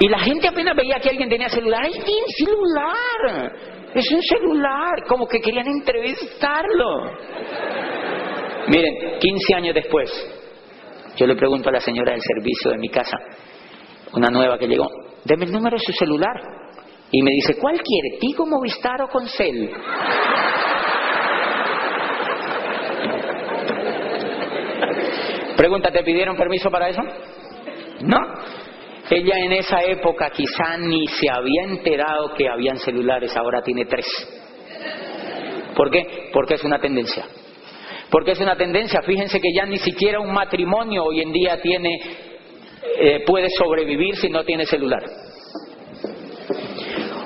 [0.00, 3.52] Y la gente apenas veía que alguien tenía celular, ¡ay, tiene celular!
[3.94, 7.12] Es un celular, como que querían entrevistarlo.
[8.68, 10.10] Miren, 15 años después,
[11.16, 13.18] yo le pregunto a la señora del servicio de mi casa,
[14.14, 14.88] una nueva que llegó,
[15.24, 16.40] deme el número de su celular.
[17.10, 18.16] Y me dice, ¿cuál quiere?
[18.18, 19.70] ¿Tigo, Movistar o Concel?
[25.56, 27.02] Pregunta, ¿te pidieron permiso para eso?
[28.00, 28.18] No.
[29.14, 34.06] Ella en esa época quizá ni se había enterado que habían celulares, ahora tiene tres.
[35.76, 36.30] ¿Por qué?
[36.32, 37.26] Porque es una tendencia.
[38.10, 39.02] Porque es una tendencia.
[39.02, 42.00] Fíjense que ya ni siquiera un matrimonio hoy en día tiene,
[43.00, 45.02] eh, puede sobrevivir si no tiene celular.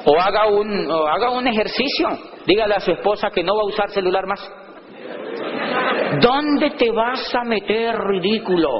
[0.07, 2.09] O haga, un, o haga un ejercicio.
[2.47, 4.41] Dígale a su esposa que no va a usar celular más.
[6.21, 8.71] ¿Dónde te vas a meter, ridículo?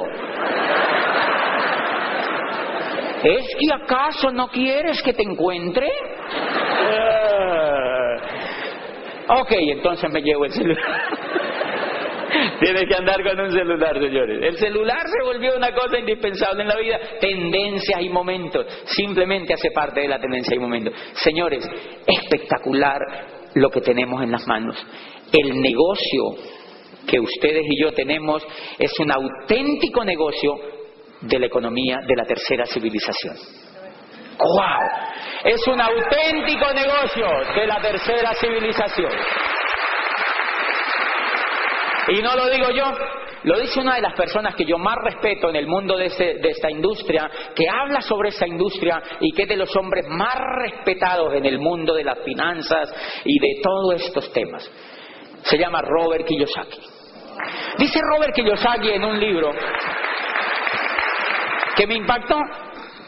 [3.23, 5.87] ¿Es que acaso no quieres que te encuentre?
[6.89, 8.15] Eh.
[9.27, 10.83] ok, entonces me llevo el celular.
[12.59, 14.39] Tienes que andar con un celular, señores.
[14.43, 16.99] El celular se volvió una cosa indispensable en la vida.
[17.19, 18.65] Tendencias y momentos.
[18.85, 20.93] Simplemente hace parte de la tendencia y momentos.
[21.13, 21.67] Señores,
[22.05, 22.99] espectacular
[23.55, 24.75] lo que tenemos en las manos.
[25.31, 26.35] El negocio
[27.07, 28.45] que ustedes y yo tenemos
[28.77, 30.76] es un auténtico negocio
[31.21, 33.35] de la economía de la tercera civilización.
[34.37, 35.17] ¡Wow!
[35.43, 39.11] Es un auténtico negocio de la tercera civilización.
[42.09, 42.85] Y no lo digo yo,
[43.43, 46.49] lo dice una de las personas que yo más respeto en el mundo de, de,
[46.49, 51.33] esta industria, que habla sobre esa industria y que es de los hombres más respetados
[51.33, 52.93] en el mundo de las finanzas
[53.25, 54.69] y de todos estos temas.
[55.43, 56.79] Se llama Robert Kiyosaki.
[57.77, 59.51] Dice Robert Kiyosaki en un libro
[61.77, 62.37] que me impactó.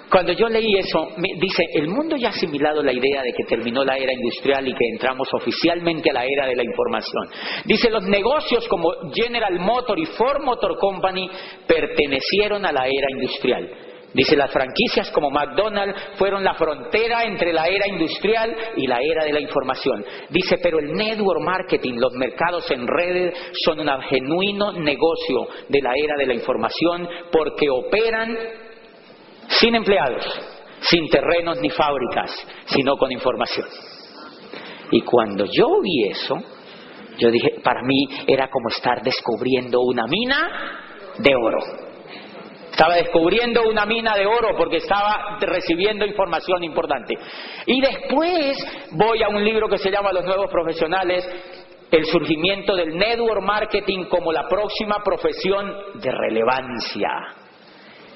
[0.10, 3.44] Cuando yo leí eso, me dice, el mundo ya ha asimilado la idea de que
[3.48, 7.28] terminó la era industrial y que entramos oficialmente a la era de la información.
[7.66, 11.30] Dice, los negocios como General Motor y Ford Motor Company
[11.68, 13.70] pertenecieron a la era industrial.
[14.14, 19.24] Dice, las franquicias como McDonald's fueron la frontera entre la era industrial y la era
[19.24, 20.04] de la información.
[20.30, 25.92] Dice, pero el network marketing, los mercados en redes son un genuino negocio de la
[25.96, 28.36] era de la información porque operan
[29.48, 30.26] sin empleados,
[30.82, 32.32] sin terrenos ni fábricas,
[32.66, 33.68] sino con información.
[34.92, 36.36] Y cuando yo vi eso,
[37.20, 41.89] yo dije, para mí era como estar descubriendo una mina de oro.
[42.80, 47.14] Estaba descubriendo una mina de oro porque estaba recibiendo información importante.
[47.66, 48.56] Y después
[48.92, 51.28] voy a un libro que se llama Los Nuevos Profesionales
[51.92, 57.10] el surgimiento del network marketing como la próxima profesión de relevancia.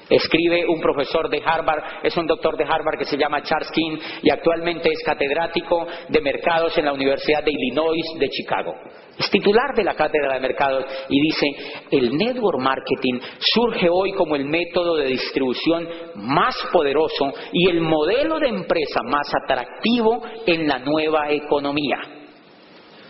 [0.08, 3.98] Escribe un profesor de Harvard, es un doctor de Harvard que se llama Charles King
[4.22, 8.74] y actualmente es catedrático de mercados en la Universidad de Illinois de Chicago.
[9.18, 11.46] Es titular de la cátedra de mercados y dice,
[11.90, 18.38] el network marketing surge hoy como el método de distribución más poderoso y el modelo
[18.38, 22.23] de empresa más atractivo en la nueva economía.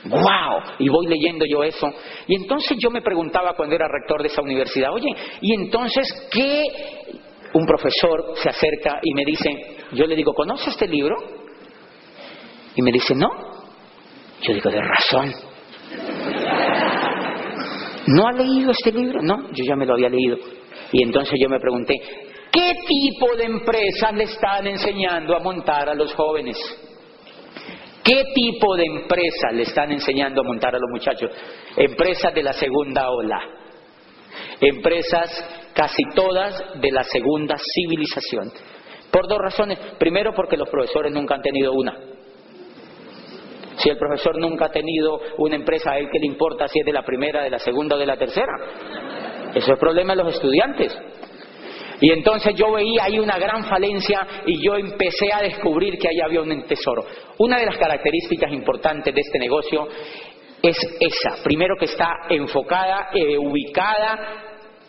[0.04, 0.62] ¡Wow!
[0.78, 1.90] Y voy leyendo yo eso.
[2.26, 5.08] Y entonces yo me preguntaba cuando era rector de esa universidad, oye,
[5.40, 6.64] ¿y entonces qué?
[7.54, 11.16] Un profesor se acerca y me dice, yo le digo, ¿conoce este libro?
[12.74, 13.28] Y me dice, no.
[14.42, 15.32] Yo digo, de razón.
[18.06, 19.22] ¿No ha leído este libro?
[19.22, 20.36] No, yo ya me lo había leído.
[20.92, 21.94] Y entonces yo me pregunté,
[22.52, 26.58] ¿qué tipo de empresas le están enseñando a montar a los jóvenes?
[28.04, 31.30] ¿Qué tipo de empresas le están enseñando a montar a los muchachos?
[31.74, 33.40] Empresas de la segunda ola.
[34.60, 38.52] Empresas casi todas de la segunda civilización.
[39.10, 39.78] Por dos razones.
[39.98, 41.96] Primero porque los profesores nunca han tenido una.
[43.78, 46.84] Si el profesor nunca ha tenido una empresa, ¿a él qué le importa si es
[46.84, 48.52] de la primera, de la segunda o de la tercera?
[49.54, 50.96] Eso es problema de los estudiantes.
[52.04, 56.20] Y entonces yo veía ahí una gran falencia y yo empecé a descubrir que ahí
[56.20, 57.02] había un tesoro.
[57.38, 59.88] Una de las características importantes de este negocio
[60.62, 61.42] es esa.
[61.42, 64.18] Primero que está enfocada, eh, ubicada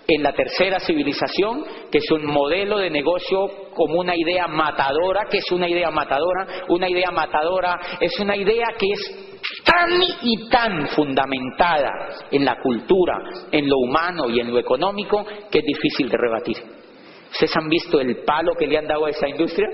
[0.06, 5.38] en la tercera civilización, que es un modelo de negocio como una idea matadora, que
[5.38, 9.89] es una idea matadora, una idea matadora es una idea que es tan
[10.21, 11.91] y tan fundamentada
[12.30, 13.17] en la cultura,
[13.54, 16.84] en lo humano y en lo económico, que es difícil de rebatir.
[17.35, 19.67] ¿Ustedes han visto el palo que le han dado a esa industria?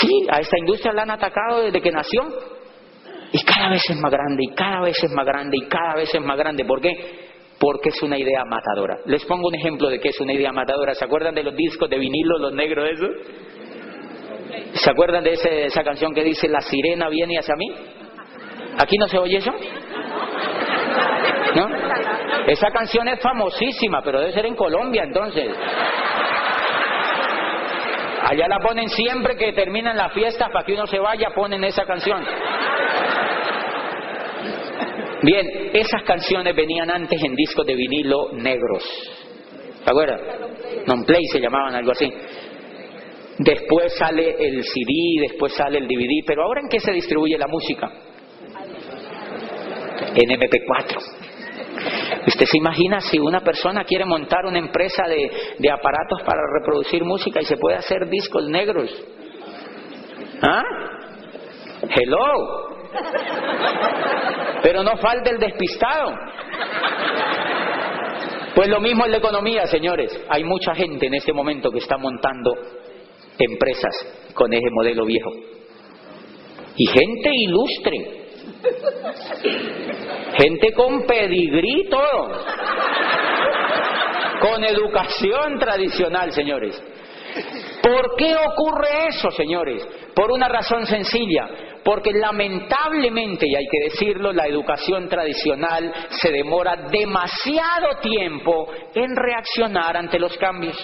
[0.00, 2.22] Sí, a esta industria la han atacado desde que nació.
[3.32, 6.14] Y cada vez es más grande, y cada vez es más grande, y cada vez
[6.14, 6.64] es más grande.
[6.64, 7.28] ¿Por qué?
[7.58, 8.98] porque es una idea matadora.
[9.06, 10.94] Les pongo un ejemplo de que es una idea matadora.
[10.94, 13.06] ¿Se acuerdan de los discos de vinilo, los negros de eso?
[14.74, 15.32] ¿Se acuerdan de
[15.66, 17.66] esa canción que dice La sirena viene hacia mí?
[18.78, 19.52] ¿Aquí no se oye eso?
[21.54, 21.68] ¿No?
[22.46, 25.48] Esa canción es famosísima, pero debe ser en Colombia entonces.
[28.22, 31.84] Allá la ponen siempre que terminan las fiestas para que uno se vaya, ponen esa
[31.84, 32.24] canción.
[35.22, 38.84] Bien, esas canciones venían antes en discos de vinilo negros.
[39.84, 40.20] ¿Se acuerdan?
[40.86, 42.12] Non-play se llamaban algo así.
[43.38, 47.46] Después sale el CD, después sale el DVD, pero ahora en qué se distribuye la
[47.46, 47.90] música?
[50.14, 50.96] En MP4.
[52.26, 57.04] ¿Usted se imagina si una persona quiere montar una empresa de, de aparatos para reproducir
[57.04, 58.90] música y se puede hacer discos negros?
[60.42, 60.62] ¿Ah?
[61.88, 62.68] Hello.
[64.62, 66.12] Pero no falta el despistado.
[68.54, 70.20] Pues lo mismo en la economía, señores.
[70.28, 72.54] Hay mucha gente en este momento que está montando
[73.38, 75.30] empresas con ese modelo viejo.
[76.76, 78.18] Y gente ilustre.
[80.38, 81.88] Gente con pedigrí.
[84.40, 86.80] Con educación tradicional, señores.
[87.82, 89.86] ¿Por qué ocurre eso, señores?
[90.14, 91.48] Por una razón sencilla
[91.88, 99.96] porque lamentablemente, y hay que decirlo, la educación tradicional se demora demasiado tiempo en reaccionar
[99.96, 100.76] ante los cambios.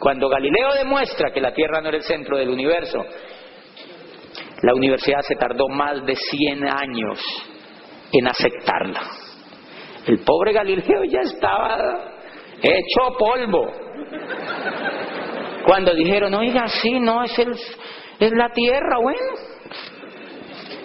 [0.00, 2.98] Cuando Galileo demuestra que la Tierra no era el centro del universo,
[4.62, 7.51] la universidad se tardó más de 100 años
[8.12, 9.00] en aceptarla.
[10.06, 11.78] El pobre Galileo ya estaba
[12.60, 13.70] hecho polvo.
[15.64, 19.20] Cuando dijeron, oiga, sí, no, es, el, es la Tierra, bueno,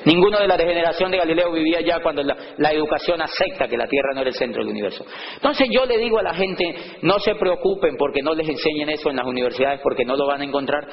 [0.08, 4.14] Ninguno de la degeneración de Galileo vivía ya cuando la, educación acepta que la Tierra
[4.14, 5.06] no era el centro del universo.
[5.36, 6.64] Entonces yo le digo a la gente,
[7.02, 10.40] no se preocupen porque no les enseñen eso en las universidades porque no lo van
[10.40, 10.88] a encontrar.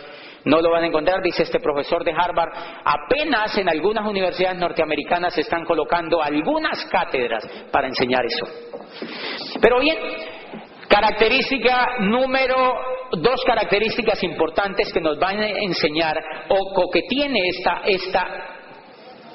[0.44, 2.52] No lo van a encontrar, dice este profesor de Harvard.
[2.84, 8.46] Apenas en algunas universidades norteamericanas se están colocando algunas cátedras para enseñar eso.
[9.60, 9.96] Pero bien,
[10.88, 12.74] característica número,
[13.12, 18.26] dos características importantes que nos van a enseñar o, que tiene esta, esta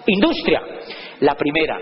[0.05, 0.62] industria.
[1.22, 1.78] La primera,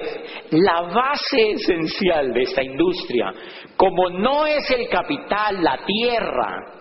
[0.52, 3.32] la base esencial de esta industria,
[3.76, 6.77] como no es el capital, la tierra,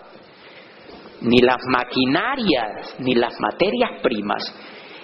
[1.21, 4.53] ni las maquinarias, ni las materias primas,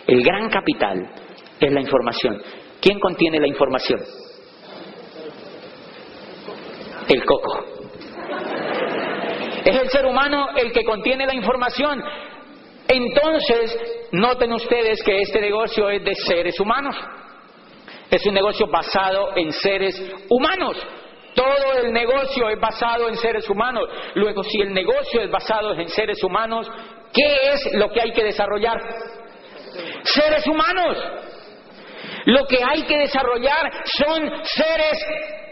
[0.07, 0.99] el gran capital
[1.59, 2.41] es la información.
[2.81, 4.01] ¿Quién contiene la información?
[7.07, 7.65] El coco.
[9.63, 12.03] Es el ser humano el que contiene la información.
[12.87, 16.95] Entonces, noten ustedes que este negocio es de seres humanos.
[18.11, 19.99] Es un negocio basado en seres
[20.29, 20.77] humanos.
[21.35, 23.89] Todo el negocio es basado en seres humanos.
[24.15, 26.69] Luego, si el negocio es basado en seres humanos,
[27.11, 28.79] ¿qué es lo que hay que desarrollar?
[30.03, 30.97] Seres humanos.
[32.25, 35.05] Lo que hay que desarrollar son seres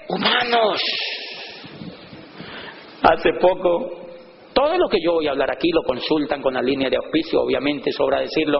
[0.07, 0.81] humanos.
[3.03, 4.01] Hace poco,
[4.53, 7.41] todo lo que yo voy a hablar aquí lo consultan con la línea de auspicio,
[7.41, 8.59] obviamente, sobra decirlo.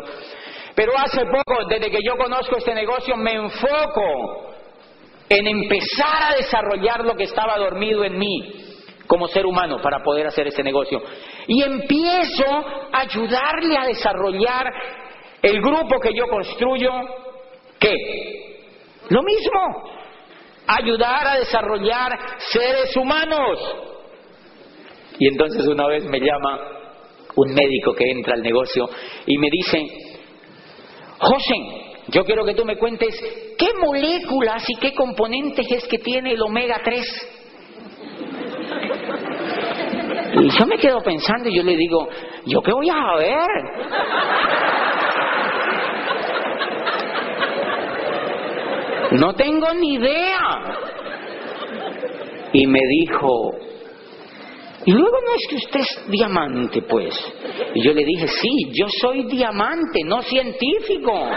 [0.74, 4.52] Pero hace poco, desde que yo conozco este negocio, me enfoco
[5.32, 8.54] en empezar a desarrollar lo que estaba dormido en mí
[9.08, 11.02] como ser humano para poder hacer ese negocio.
[11.48, 12.46] Y empiezo
[12.92, 14.66] a ayudarle a desarrollar
[15.42, 16.92] el grupo que yo construyo,
[17.80, 17.96] ¿qué?
[19.08, 19.92] Lo mismo,
[20.68, 22.12] ayudar a desarrollar
[22.52, 23.58] seres humanos.
[25.18, 26.60] Y entonces una vez me llama
[27.38, 28.90] un médico que entra al negocio
[29.26, 29.82] y me dice,
[31.20, 33.16] José, yo quiero que tú me cuentes
[33.58, 37.28] qué moléculas y qué componentes es que tiene el omega 3.
[40.34, 42.08] Y yo me quedo pensando y yo le digo,
[42.46, 43.48] ¿yo qué voy a ver?
[49.12, 50.78] No tengo ni idea.
[52.54, 53.52] Y me dijo,
[54.86, 57.14] y luego no es que usted es diamante, pues.
[57.76, 61.30] Y yo le dije, sí, yo soy diamante, no científico.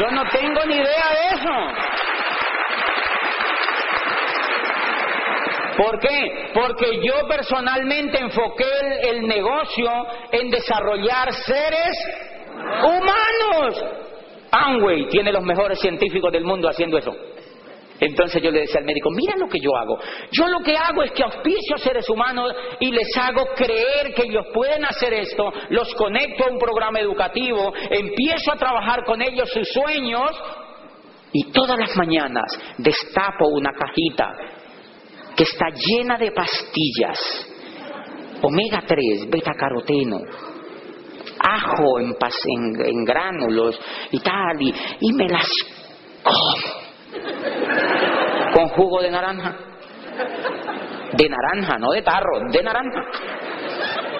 [0.00, 1.88] Yo no tengo ni idea de eso.
[5.76, 6.50] ¿Por qué?
[6.54, 8.64] Porque yo personalmente enfoqué
[9.02, 9.88] el, negocio
[10.32, 11.96] en desarrollar seres
[12.82, 13.84] humanos.
[14.50, 17.14] Amway tiene los mejores científicos del mundo haciendo eso.
[18.00, 19.98] Entonces yo le decía al médico, mira lo que yo hago.
[20.30, 24.22] Yo lo que hago es que auspicio a seres humanos y les hago creer que
[24.22, 29.50] ellos pueden hacer esto, los conecto a un programa educativo, empiezo a trabajar con ellos
[29.50, 30.30] sus sueños
[31.32, 32.46] y todas las mañanas
[32.78, 34.32] destapo una cajita
[35.36, 37.46] que está llena de pastillas,
[38.42, 40.18] omega 3, beta caroteno,
[41.38, 42.16] ajo en,
[42.84, 43.78] en, gránulos
[44.10, 45.48] y tal, y, y me las
[46.22, 46.87] como
[48.52, 49.56] con jugo de naranja.
[51.12, 53.00] De naranja, no de tarro, de naranja.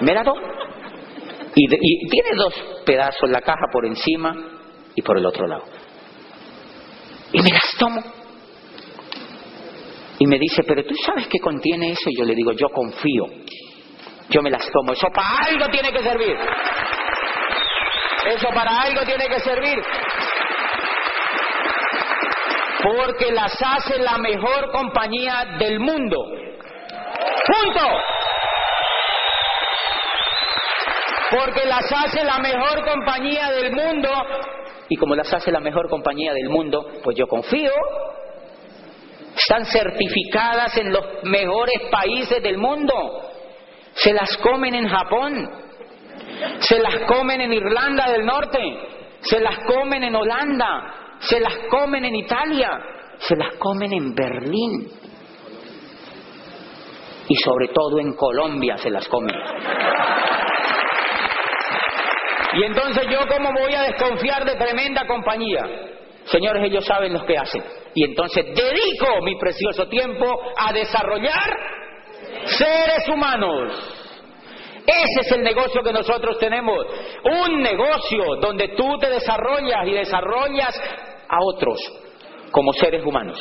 [0.00, 0.22] Me la
[1.54, 4.34] Y, y tiene dos pedazos la caja por encima
[4.94, 5.64] y por el otro lado.
[7.32, 8.00] Y me las tomo.
[10.20, 12.10] Y me dice, pero tú sabes que contiene eso.
[12.10, 13.26] Y yo le digo, yo confío.
[14.30, 14.92] Yo me las tomo.
[14.92, 16.36] Eso para algo tiene que servir.
[18.26, 19.78] Eso para algo tiene que servir
[22.82, 26.16] porque las hace la mejor compañía del mundo.
[27.46, 27.86] Punto.
[31.30, 34.10] Porque las hace la mejor compañía del mundo
[34.88, 37.72] y como las hace la mejor compañía del mundo, pues yo confío.
[39.36, 42.94] Están certificadas en los mejores países del mundo.
[43.94, 45.50] Se las comen en Japón,
[46.60, 48.58] se las comen en Irlanda del Norte,
[49.20, 52.70] se las comen en Holanda, se las comen en Italia,
[53.18, 54.88] se las comen en Berlín
[57.28, 59.36] y sobre todo en Colombia se las comen.
[62.54, 65.64] Y entonces yo cómo voy a desconfiar de tremenda compañía.
[66.24, 67.62] Señores, ellos saben lo que hacen.
[67.94, 71.56] Y entonces dedico mi precioso tiempo a desarrollar
[72.46, 73.94] seres humanos.
[74.86, 76.86] Ese es el negocio que nosotros tenemos.
[77.24, 80.80] Un negocio donde tú te desarrollas y desarrollas
[81.28, 81.78] a otros
[82.50, 83.38] como seres humanos.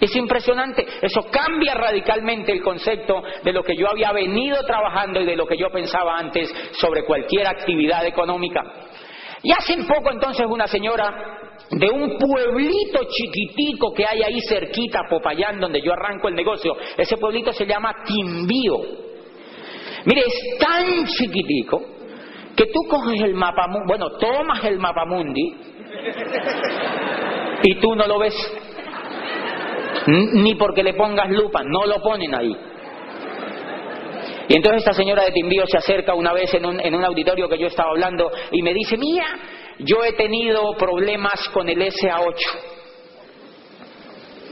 [0.00, 5.24] Es impresionante, eso cambia radicalmente el concepto de lo que yo había venido trabajando y
[5.24, 8.60] de lo que yo pensaba antes sobre cualquier actividad económica.
[9.42, 11.38] Y hace poco entonces una señora
[11.70, 17.16] de un pueblito chiquitico que hay ahí cerquita, Popayán, donde yo arranco el negocio, ese
[17.16, 18.78] pueblito se llama Timbío.
[20.06, 21.82] Mire, es tan chiquitico
[22.56, 25.56] que tú coges el mapa, bueno, tomas el mapamundi
[27.62, 28.34] y tú no lo ves.
[30.06, 32.54] Ni porque le pongas lupa, no lo ponen ahí.
[34.48, 37.48] Y entonces esta señora de Timbío se acerca una vez en un, en un auditorio
[37.48, 39.24] que yo estaba hablando y me dice, mira,
[39.78, 42.34] yo he tenido problemas con el SA8.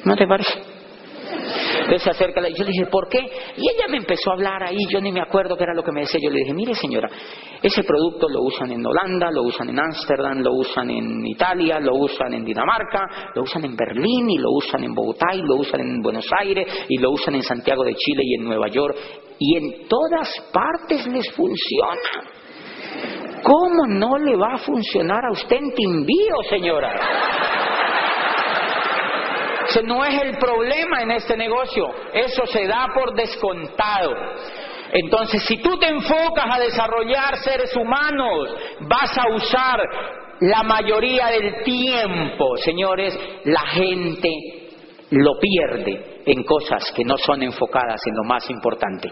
[0.05, 0.72] ¿No te parece?
[1.81, 3.19] Entonces se acerca y yo le dije, ¿por qué?
[3.19, 5.93] Y ella me empezó a hablar ahí, yo ni me acuerdo qué era lo que
[5.93, 6.21] me decía.
[6.23, 7.09] Yo le dije, mire señora,
[7.63, 11.97] ese producto lo usan en Holanda, lo usan en Ámsterdam, lo usan en Italia, lo
[11.97, 15.81] usan en Dinamarca, lo usan en Berlín y lo usan en Bogotá y lo usan
[15.81, 18.97] en Buenos Aires y lo usan en Santiago de Chile y en Nueva York.
[19.39, 22.33] Y en todas partes les funciona.
[23.43, 26.95] ¿Cómo no le va a funcionar a usted en Timbío, señora?
[29.81, 34.13] No es el problema en este negocio, eso se da por descontado.
[34.93, 39.81] Entonces, si tú te enfocas a desarrollar seres humanos, vas a usar
[40.41, 44.31] la mayoría del tiempo, señores, la gente
[45.11, 49.11] lo pierde en cosas que no son enfocadas en lo más importante.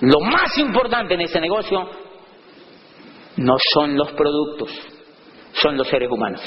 [0.00, 1.88] Lo más importante en este negocio
[3.36, 4.70] no son los productos,
[5.52, 6.40] son los seres humanos.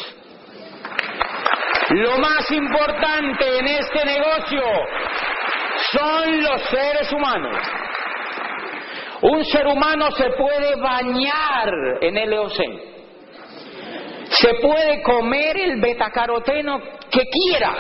[1.92, 4.64] Lo más importante en este negocio
[5.92, 7.56] son los seres humanos.
[9.22, 11.70] Un ser humano se puede bañar
[12.02, 12.58] en LOC.
[14.30, 16.80] Se puede comer el betacaroteno
[17.10, 17.74] que quiera,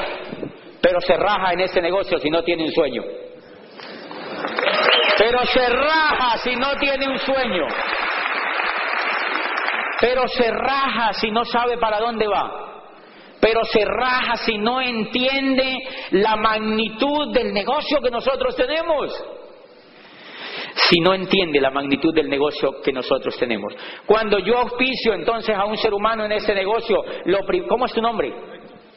[0.82, 3.03] pero se raja en este negocio si no tiene un sueño.
[5.18, 7.68] Pero se raja si no tiene un sueño
[9.99, 12.64] pero se raja si no sabe para dónde va,
[13.46, 15.78] pero se raja si no entiende
[16.14, 19.24] la magnitud del negocio que nosotros tenemos.
[20.89, 23.72] Si no entiende la magnitud del negocio que nosotros tenemos.
[24.08, 27.06] Cuando yo auspicio entonces a un ser humano en ese negocio,
[27.70, 28.34] ¿cómo es tu nombre?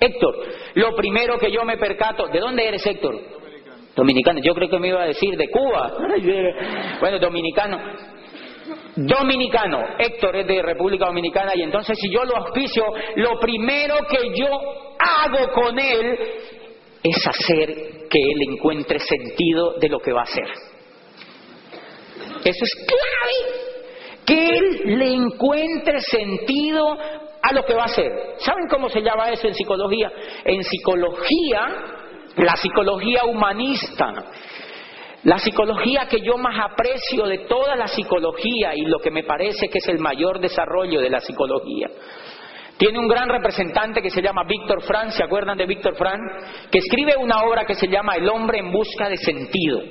[0.00, 0.34] Héctor.
[0.76, 3.20] Lo primero que yo me percato, ¿de dónde eres Héctor?
[3.94, 4.40] Dominicano.
[4.40, 5.92] Yo creo que me iba a decir de Cuba.
[7.00, 7.78] Bueno, dominicano
[9.06, 9.80] dominicano.
[9.98, 12.84] Héctor es de República Dominicana y entonces si yo lo auspicio,
[13.16, 14.48] lo primero que yo
[14.98, 16.18] hago con él
[17.02, 17.68] es hacer
[18.10, 20.48] que él encuentre sentido de lo que va a hacer.
[22.44, 23.68] Eso es clave.
[24.26, 26.98] Que él le encuentre sentido
[27.40, 28.10] a lo que va a hacer.
[28.38, 30.10] ¿Saben cómo se llama eso en psicología?
[30.44, 31.68] En psicología,
[32.36, 34.12] la psicología humanista,
[35.24, 39.68] la psicología que yo más aprecio de toda la psicología y lo que me parece
[39.68, 41.88] que es el mayor desarrollo de la psicología.
[42.76, 46.20] Tiene un gran representante que se llama Víctor Frank, ¿se acuerdan de Víctor Frank?
[46.70, 49.82] Que escribe una obra que se llama El hombre en busca de sentido.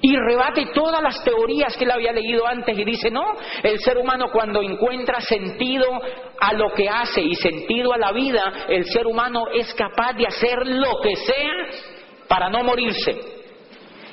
[0.00, 3.98] Y rebate todas las teorías que él había leído antes y dice, no, el ser
[3.98, 5.86] humano cuando encuentra sentido
[6.40, 10.26] a lo que hace y sentido a la vida, el ser humano es capaz de
[10.26, 11.52] hacer lo que sea
[12.26, 13.39] para no morirse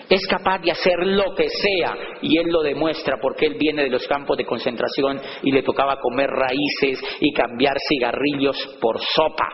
[0.10, 3.90] es capaz de hacer lo que sea y él lo demuestra porque él viene de
[3.90, 9.50] los campos de concentración y le tocaba comer raíces y cambiar cigarrillos por sopa.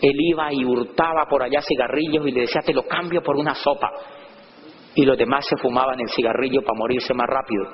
[0.00, 3.54] Él iba y hurtaba por allá cigarrillos y le decía, te lo cambio por una
[3.54, 3.90] sopa.
[4.94, 7.64] Y los demás se fumaban el cigarrillo para morirse más rápido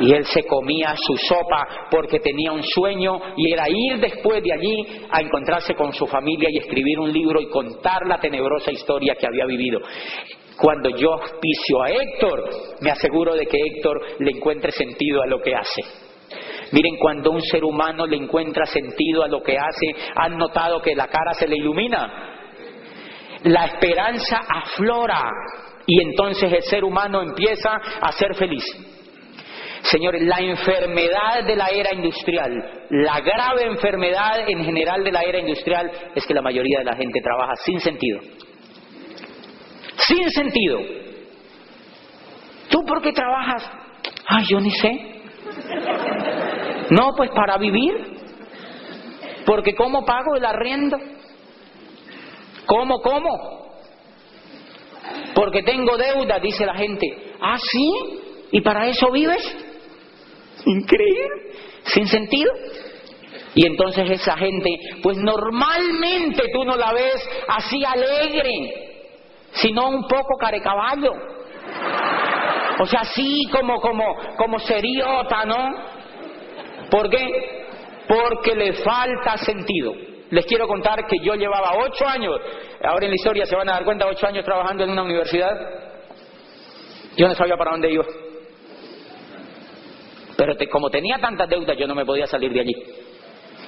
[0.00, 4.52] y él se comía su sopa porque tenía un sueño y era ir después de
[4.52, 9.14] allí a encontrarse con su familia y escribir un libro y contar la tenebrosa historia
[9.14, 9.80] que había vivido.
[10.56, 15.40] Cuando yo auspicio a Héctor, me aseguro de que Héctor le encuentre sentido a lo
[15.40, 15.82] que hace.
[16.72, 20.94] Miren, cuando un ser humano le encuentra sentido a lo que hace, han notado que
[20.94, 22.26] la cara se le ilumina.
[23.44, 25.30] La esperanza aflora
[25.86, 27.70] y entonces el ser humano empieza
[28.00, 28.64] a ser feliz.
[29.82, 35.38] Señores, la enfermedad de la era industrial, la grave enfermedad en general de la era
[35.38, 38.20] industrial es que la mayoría de la gente trabaja sin sentido.
[40.06, 40.78] Sin sentido.
[42.68, 43.70] ¿Tú por qué trabajas?
[44.26, 45.20] Ay, yo ni sé.
[46.90, 48.18] No, pues para vivir.
[49.46, 50.98] Porque ¿cómo pago el arriendo?
[52.66, 53.60] ¿Cómo, cómo?
[55.34, 57.34] Porque tengo deuda, dice la gente.
[57.40, 57.92] ¿Ah, sí?
[58.52, 59.69] ¿Y para eso vives?
[60.66, 61.52] Increíble,
[61.84, 62.52] sin sentido.
[63.54, 64.70] Y entonces esa gente,
[65.02, 69.08] pues normalmente tú no la ves así alegre,
[69.52, 71.12] sino un poco carecaballo.
[72.78, 75.56] O sea, así como, como, como seriota, ¿no?
[76.90, 77.66] ¿Por qué?
[78.06, 79.92] Porque le falta sentido.
[80.30, 82.36] Les quiero contar que yo llevaba ocho años,
[82.84, 85.52] ahora en la historia se van a dar cuenta, ocho años trabajando en una universidad.
[87.16, 88.04] Yo no sabía para dónde iba.
[90.40, 92.74] Pero como tenía tantas deudas, yo no me podía salir de allí.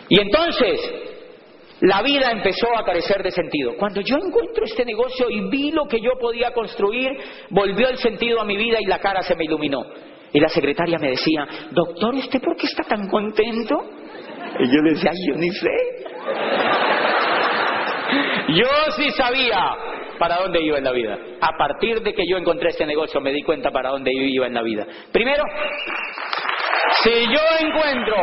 [0.09, 0.81] Y entonces,
[1.83, 3.75] la vida empezó a carecer de sentido.
[3.77, 7.11] Cuando yo encuentro este negocio y vi lo que yo podía construir,
[7.51, 9.85] volvió el sentido a mi vida y la cara se me iluminó.
[10.33, 13.85] Y la secretaria me decía, doctor, ¿usted por qué está tan contento?
[14.61, 15.69] Y yo le decía, yo ni sé.
[18.49, 18.67] Yo
[18.97, 19.57] sí sabía
[20.23, 21.19] para dónde iba en la vida.
[21.41, 24.55] A partir de que yo encontré este negocio me di cuenta para dónde iba en
[24.55, 24.87] la vida.
[25.11, 25.43] Primero,
[27.03, 28.15] si yo encuentro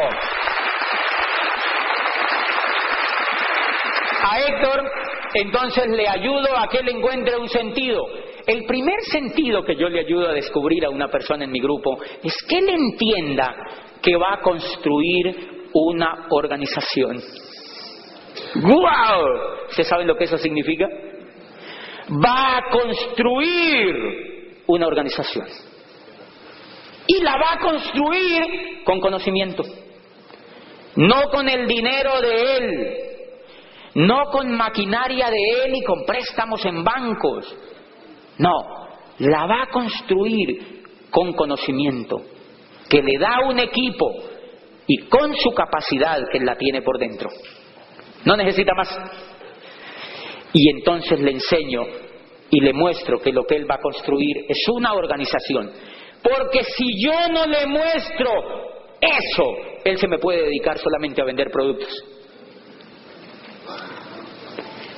[4.24, 4.90] a Héctor,
[5.34, 8.02] entonces le ayudo a que él encuentre un sentido.
[8.48, 12.00] El primer sentido que yo le ayudo a descubrir a una persona en mi grupo
[12.24, 13.54] es que él entienda
[14.02, 17.18] que va a construir una organización.
[18.56, 19.26] ¡Guau!
[19.68, 20.88] ¿Ustedes saben lo que eso significa?
[22.12, 25.48] Va a construir una organización.
[27.08, 29.64] Y la va a construir con conocimiento.
[30.96, 32.98] No con el dinero de él.
[33.96, 37.56] No con maquinaria de él y con préstamos en bancos.
[38.38, 38.54] No,
[39.20, 42.22] la va a construir con conocimiento,
[42.90, 44.06] que le da un equipo
[44.88, 47.30] y con su capacidad que la tiene por dentro.
[48.26, 48.98] No necesita más.
[50.54, 51.86] Y entonces le enseño
[52.50, 55.72] y le muestro que lo que él va a construir es una organización.
[56.22, 58.32] Porque si yo no le muestro
[59.00, 62.04] eso, él se me puede dedicar solamente a vender productos.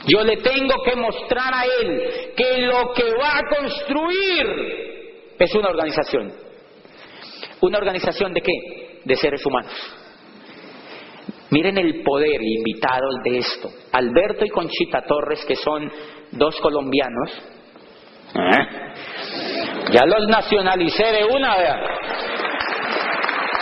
[0.08, 4.72] Yo le tengo que mostrar a él que lo que va a construir
[5.38, 6.34] es una organización.
[7.62, 9.02] ¿Una organización de qué?
[9.06, 9.72] De seres humanos.
[11.52, 13.70] Miren el poder invitados de esto.
[13.92, 15.92] Alberto y Conchita Torres, que son
[16.32, 17.30] dos colombianos.
[18.36, 18.68] ¿eh?
[19.92, 21.76] Ya los nacionalicé de una vez.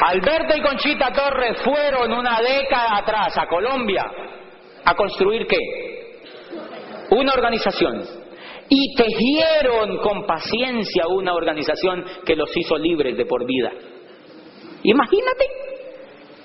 [0.06, 4.06] Alberto y Conchita Torres fueron una década atrás a Colombia
[4.86, 5.58] a construir qué?
[7.10, 8.04] Una organización.
[8.70, 13.72] Y tejieron con paciencia una organización que los hizo libres de por vida.
[14.84, 15.69] Imagínate.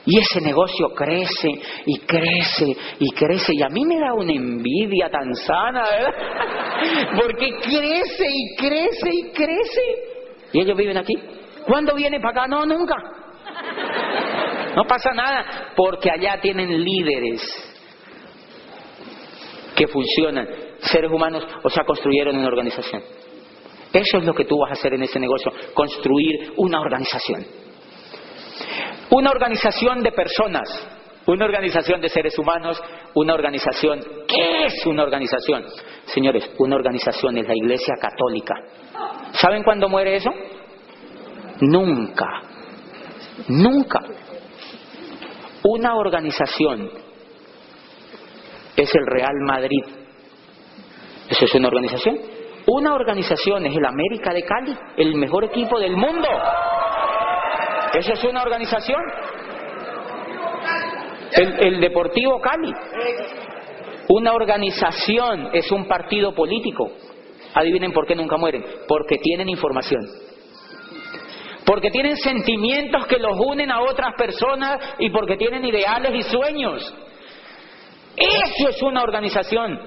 [0.07, 1.49] Y ese negocio crece
[1.87, 3.53] y crece y crece.
[3.55, 7.11] Y a mí me da una envidia tan sana, ¿verdad?
[7.23, 9.83] Porque crece y crece y crece.
[10.53, 11.15] Y ellos viven aquí.
[11.67, 12.49] ¿Cuándo viene para acá?
[12.49, 12.95] No, nunca.
[14.77, 17.41] No pasa nada, porque allá tienen líderes
[19.77, 20.49] que funcionan,
[20.81, 23.03] seres humanos, o sea, construyeron una organización.
[23.93, 27.45] Eso es lo que tú vas a hacer en ese negocio, construir una organización.
[29.11, 30.69] Una organización de personas,
[31.27, 32.83] una organización de seres humanos,
[33.15, 34.01] una organización.
[34.27, 35.65] ¿Qué es una organización?
[36.07, 38.55] Señores, una organización es la Iglesia Católica.
[39.33, 40.31] ¿Saben cuándo muere eso?
[41.61, 42.43] Nunca.
[43.49, 44.01] Nunca.
[45.63, 46.91] Una organización
[48.77, 49.83] es el Real Madrid.
[51.29, 52.19] Eso es una organización.
[52.67, 56.29] Una organización es el América de Cali, el mejor equipo del mundo.
[57.95, 59.01] Eso es una organización.
[61.32, 62.72] El, Deportivo Cali.
[64.09, 66.90] Una organización es un partido político.
[67.55, 68.64] Adivinen por qué nunca mueren.
[68.86, 70.01] Porque tienen información.
[71.64, 76.95] Porque tienen sentimientos que los unen a otras personas y porque tienen ideales y sueños.
[78.16, 79.80] Eso es una organización.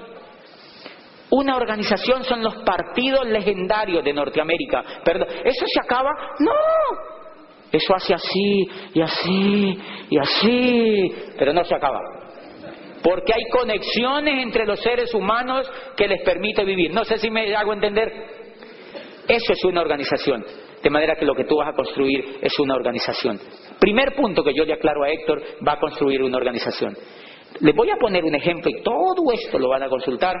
[1.30, 4.82] Una organización son los partidos legendarios de Norteamérica.
[5.04, 6.10] Perdón, ¿eso se acaba?
[6.40, 7.17] No.
[7.70, 9.78] Eso hace así y así
[10.10, 12.00] y así, pero no se acaba.
[13.02, 16.92] Porque hay conexiones entre los seres humanos que les permite vivir.
[16.92, 18.10] No sé si me hago entender.
[19.28, 20.44] Eso es una organización.
[20.82, 23.38] De manera que lo que tú vas a construir es una organización.
[23.78, 26.96] Primer punto que yo le aclaro a Héctor, va a construir una organización.
[27.60, 30.34] Les voy a poner un ejemplo y todo esto lo van a consultar.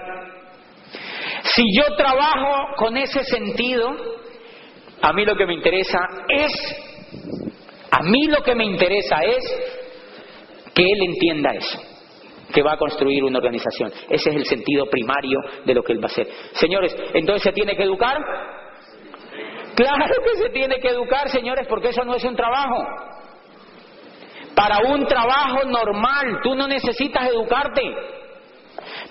[1.42, 3.94] Si yo trabajo con ese sentido,
[5.00, 5.98] a mí lo que me interesa
[6.28, 6.52] es,
[7.90, 9.44] a mí lo que me interesa es
[10.74, 11.78] que él entienda eso,
[12.52, 13.92] que va a construir una organización.
[14.08, 16.28] Ese es el sentido primario de lo que él va a hacer.
[16.52, 18.18] Señores, entonces se tiene que educar.
[19.74, 22.76] Claro que se tiene que educar, señores, porque eso no es un trabajo.
[24.54, 27.82] Para un trabajo normal, tú no necesitas educarte.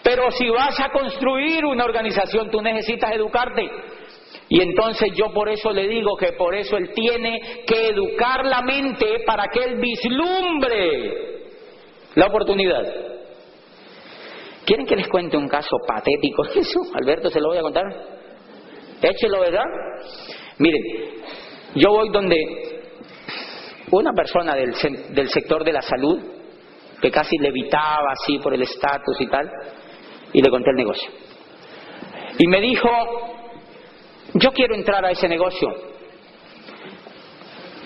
[0.03, 3.69] Pero si vas a construir una organización, tú necesitas educarte.
[4.49, 8.61] Y entonces yo por eso le digo que por eso él tiene que educar la
[8.61, 11.41] mente para que él vislumbre
[12.15, 12.83] la oportunidad.
[14.65, 16.43] ¿Quieren que les cuente un caso patético?
[16.55, 17.83] Eso, Alberto, se lo voy a contar.
[19.01, 19.63] Échelo, ¿verdad?
[20.57, 20.81] Miren,
[21.75, 22.35] yo voy donde
[23.91, 24.73] una persona del,
[25.11, 26.19] del sector de la salud,
[27.01, 29.49] que casi levitaba así por el estatus y tal,
[30.33, 31.11] y le conté el negocio.
[32.39, 32.89] Y me dijo,
[34.33, 35.69] yo quiero entrar a ese negocio,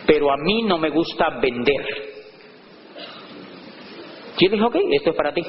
[0.06, 2.12] pero a mí no me gusta vender.
[4.38, 5.44] Yo dije, ok, esto es para ti.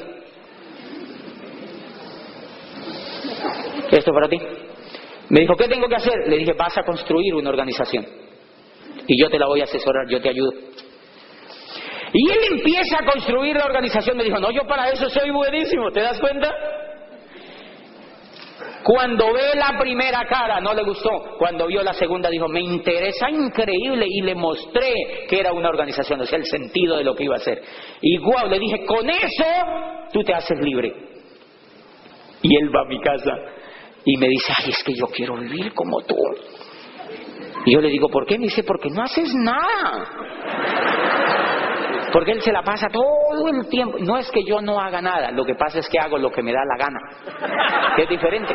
[3.97, 4.39] esto para ti.
[5.29, 6.13] Me dijo, ¿qué tengo que hacer?
[6.27, 8.05] Le dije, vas a construir una organización.
[9.07, 10.51] Y yo te la voy a asesorar, yo te ayudo.
[12.13, 14.17] Y él empieza a construir la organización.
[14.17, 16.53] Me dijo, no, yo para eso soy buenísimo, ¿te das cuenta?
[18.83, 21.37] Cuando ve la primera cara no le gustó.
[21.37, 26.19] Cuando vio la segunda dijo, me interesa increíble y le mostré que era una organización,
[26.19, 27.61] o sea, el sentido de lo que iba a hacer.
[28.01, 29.45] Y guau, le dije, con eso
[30.11, 30.93] tú te haces libre.
[32.41, 33.31] Y él va a mi casa
[34.03, 36.15] y me dice, ay, es que yo quiero vivir como tú.
[37.65, 38.37] Y yo le digo, ¿por qué?
[38.37, 40.82] Me dice, porque no haces nada.
[42.13, 43.97] Porque él se la pasa todo el tiempo.
[43.99, 46.43] No es que yo no haga nada, lo que pasa es que hago lo que
[46.43, 48.53] me da la gana, que es diferente.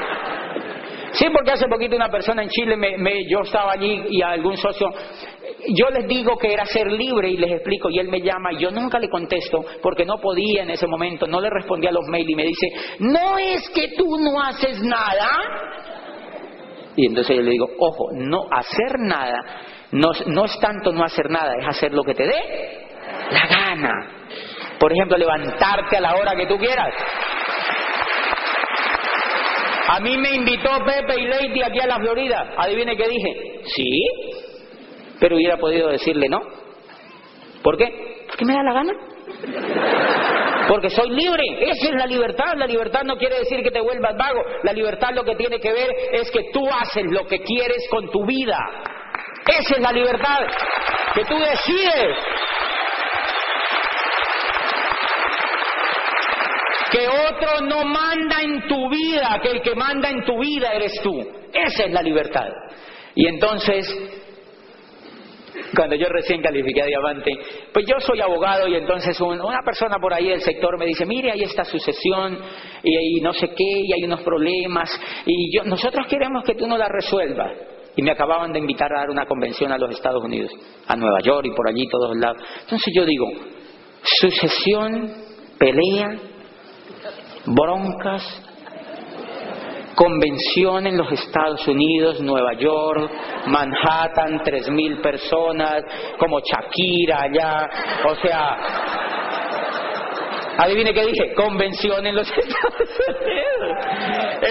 [1.11, 4.89] Sí, porque hace poquito una persona en Chile, me, yo estaba allí y algún socio,
[5.71, 8.59] yo les digo que era ser libre y les explico y él me llama y
[8.59, 12.07] yo nunca le contesto porque no podía en ese momento, no le respondía a los
[12.07, 12.69] mails y me dice,
[13.01, 15.29] no es que tú no haces nada.
[16.95, 19.41] Y entonces yo le digo, ojo, no hacer nada
[19.91, 22.88] no, no es tanto no hacer nada, es hacer lo que te dé
[23.31, 23.93] la gana.
[24.79, 26.95] Por ejemplo, levantarte a la hora que tú quieras.
[29.89, 32.55] A mí me invitó Pepe y Lady aquí a la Florida.
[32.59, 33.61] Adivine qué dije.
[33.65, 34.07] Sí,
[35.19, 36.41] pero hubiera podido decirle no.
[37.63, 38.27] ¿Por qué?
[38.29, 38.93] Porque me da la gana.
[40.69, 41.71] Porque soy libre.
[41.71, 42.55] Esa es la libertad.
[42.57, 44.43] La libertad no quiere decir que te vuelvas vago.
[44.63, 48.11] La libertad lo que tiene que ver es que tú haces lo que quieres con
[48.11, 48.59] tu vida.
[49.47, 50.41] Esa es la libertad.
[51.15, 52.17] Que tú decides
[56.91, 61.01] que otro no manda en tu vida, que el que manda en tu vida eres
[61.03, 61.21] tú.
[61.53, 62.49] Esa es la libertad.
[63.15, 63.87] Y entonces,
[65.75, 67.33] cuando yo recién califiqué a diamante,
[67.73, 71.33] pues yo soy abogado y entonces una persona por ahí del sector me dice, mire,
[71.33, 72.39] ahí está sucesión
[72.83, 74.89] y, no sé qué, y hay unos problemas,
[75.27, 77.53] y yo, nosotros queremos que tú no la resuelvas.
[77.97, 80.53] Y me acababan de invitar a dar una convención a los Estados Unidos,
[80.87, 82.41] a Nueva York y por allí, todos lados.
[82.61, 83.27] Entonces yo digo,
[84.05, 85.13] sucesión,
[85.59, 86.28] pelea,
[87.55, 88.23] broncas,
[89.99, 93.11] convención en los Estados Unidos, Nueva York,
[93.47, 95.83] Manhattan, tres mil personas,
[96.19, 97.69] como Shakira allá,
[98.09, 98.57] o sea,
[100.59, 103.77] adivine qué dije, convención en los Estados Unidos.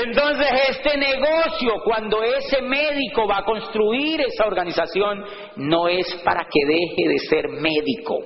[0.06, 5.24] Entonces este negocio, cuando ese médico va a construir esa organización,
[5.56, 8.18] no es para que deje de ser médico,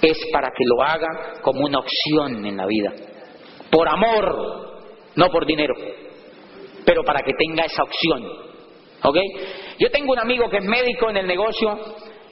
[0.00, 2.92] es para que lo haga como una opción en la vida
[3.72, 4.82] por amor,
[5.16, 5.74] no por dinero,
[6.84, 8.22] pero para que tenga esa opción.
[9.02, 9.16] ¿Ok?
[9.78, 11.80] Yo tengo un amigo que es médico en el negocio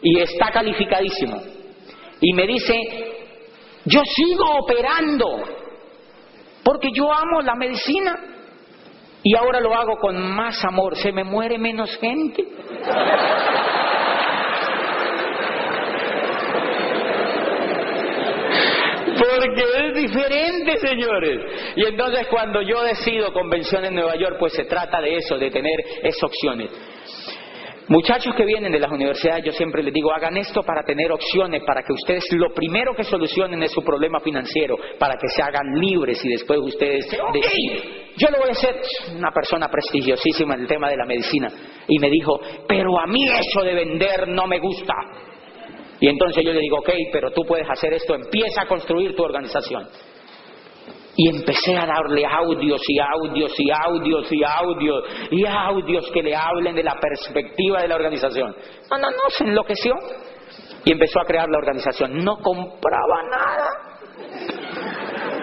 [0.02, 1.42] y está calificadísimo.
[2.20, 2.76] Y me dice,
[3.86, 5.26] yo sigo operando
[6.62, 8.20] porque yo amo la medicina
[9.22, 10.96] y ahora lo hago con más amor.
[10.96, 12.44] Se me muere menos gente.
[19.40, 21.38] Porque es diferente, señores.
[21.76, 25.50] Y entonces cuando yo decido convención en Nueva York, pues se trata de eso, de
[25.50, 26.70] tener esas opciones.
[27.88, 31.62] Muchachos que vienen de las universidades, yo siempre les digo, hagan esto para tener opciones,
[31.66, 35.74] para que ustedes lo primero que solucionen es su problema financiero, para que se hagan
[35.74, 38.12] libres y después ustedes deciden.
[38.16, 38.76] Yo lo voy a hacer,
[39.16, 41.48] una persona prestigiosísima en el tema de la medicina,
[41.88, 44.94] y me dijo, pero a mí eso de vender no me gusta.
[46.00, 49.22] Y entonces yo le digo, ok, pero tú puedes hacer esto, empieza a construir tu
[49.22, 49.86] organización.
[51.16, 56.34] Y empecé a darle audios y audios y audios y audios y audios que le
[56.34, 58.56] hablen de la perspectiva de la organización.
[58.90, 59.94] No, no, no, se enloqueció.
[60.84, 62.24] Y empezó a crear la organización.
[62.24, 63.68] No compraba nada.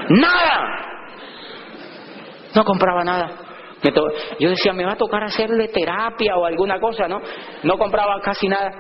[0.10, 0.88] Nada.
[2.56, 3.48] No compraba nada.
[4.40, 7.22] Yo decía, me va a tocar hacerle terapia o alguna cosa, ¿no?
[7.64, 8.72] No compraba casi nada.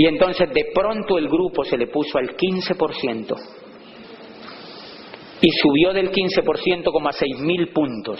[0.00, 3.36] Y entonces de pronto el grupo se le puso al 15%
[5.42, 8.18] y subió del 15% como a 6.000 puntos.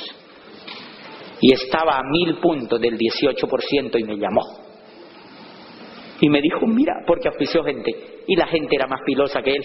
[1.40, 4.42] Y estaba a 1.000 puntos del 18% y me llamó.
[6.20, 7.90] Y me dijo, mira, porque auspició gente.
[8.26, 9.62] Y la gente era más pilosa que él.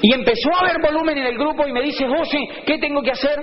[0.00, 3.10] Y empezó a haber volumen en el grupo y me dice, José, ¿qué tengo que
[3.10, 3.36] hacer?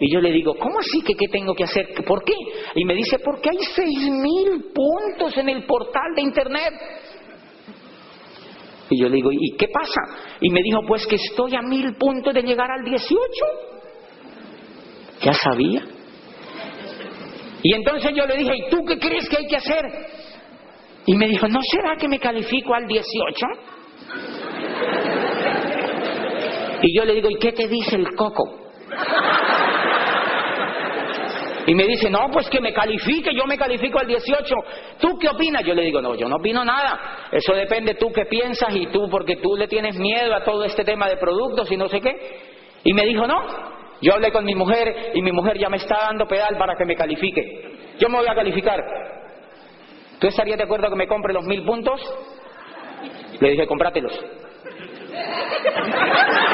[0.00, 1.92] Y yo le digo, ¿cómo así que qué tengo que hacer?
[2.06, 2.32] ¿Por qué?
[2.74, 6.72] Y me dice, porque hay seis mil puntos en el portal de internet.
[8.88, 10.00] Y yo le digo, ¿y qué pasa?
[10.40, 13.14] Y me dijo, pues que estoy a mil puntos de llegar al 18.
[15.20, 15.84] Ya sabía.
[17.62, 19.84] Y entonces yo le dije, ¿y tú qué crees que hay que hacer?
[21.04, 23.46] Y me dijo, ¿no será que me califico al 18?
[26.82, 28.72] Y yo le digo, ¿y qué te dice el coco?
[31.70, 34.54] Y me dice, no, pues que me califique, yo me califico al 18.
[34.98, 35.64] ¿Tú qué opinas?
[35.64, 37.28] Yo le digo, no, yo no opino nada.
[37.30, 40.82] Eso depende tú qué piensas y tú, porque tú le tienes miedo a todo este
[40.82, 42.40] tema de productos y no sé qué.
[42.82, 43.40] Y me dijo, no.
[44.02, 46.84] Yo hablé con mi mujer y mi mujer ya me está dando pedal para que
[46.84, 47.94] me califique.
[48.00, 48.80] Yo me voy a calificar.
[50.18, 52.00] ¿Tú estarías de acuerdo que me compre los mil puntos?
[53.38, 54.18] Le dije, cómpratelos.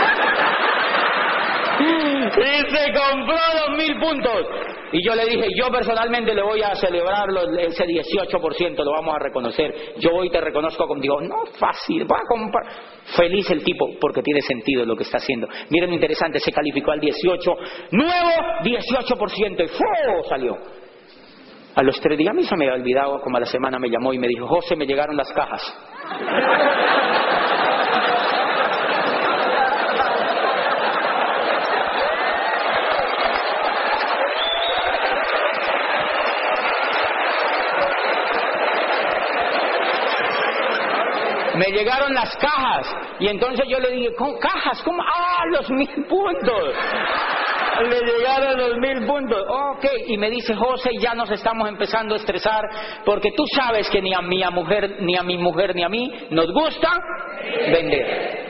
[1.79, 4.47] Y se compró los mil puntos.
[4.93, 7.29] Y yo le dije, yo personalmente le voy a celebrar
[7.59, 9.75] ese 18%, lo vamos a reconocer.
[9.99, 11.21] Yo hoy te reconozco contigo.
[11.21, 13.17] No, fácil, va a.
[13.17, 15.49] Feliz el tipo, porque tiene sentido lo que está haciendo.
[15.71, 17.55] Miren interesante, se calificó al 18,
[17.93, 18.31] nuevo
[18.63, 20.29] 18%, y ¡fu!
[20.29, 20.57] salió.
[21.75, 23.91] A los tres días, a mí se me había olvidado, como a la semana me
[23.91, 25.63] llamó y me dijo, José, me llegaron las cajas.
[41.57, 42.95] Me llegaron las cajas.
[43.21, 44.83] Y entonces yo le dije, ¿con cajas?
[44.83, 45.03] ¿Cómo?
[45.03, 46.75] ¡Ah, los mil puntos!
[47.89, 49.43] Le llegaron los mil puntos.
[49.49, 52.63] Ok, y me dice, José, ya nos estamos empezando a estresar
[53.05, 56.11] porque tú sabes que ni a mi mujer, ni a mi mujer, ni a mí
[56.31, 56.91] nos gusta
[57.71, 58.47] vender.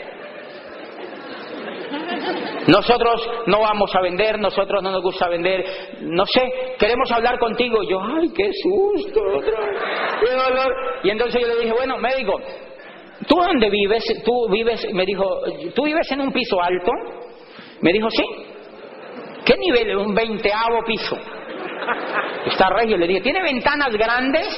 [2.67, 5.65] Nosotros no vamos a vender, nosotros no nos gusta vender,
[6.01, 6.43] no sé,
[6.79, 7.83] queremos hablar contigo.
[7.85, 9.21] yo, ay, qué susto,
[10.21, 10.75] qué dolor.
[11.05, 12.41] Y entonces yo le dije, bueno, médico,
[13.27, 14.05] ¿Tú dónde vives?
[14.25, 14.87] ¿Tú vives?
[14.93, 15.25] Me dijo,
[15.75, 16.93] ¿tú vives en un piso alto?
[17.81, 18.25] Me dijo, sí.
[19.45, 19.97] ¿Qué nivel?
[19.97, 21.17] Un veinteavo piso.
[22.47, 22.97] Está regio.
[22.97, 24.49] Le dije, ¿tiene ventanas grandes?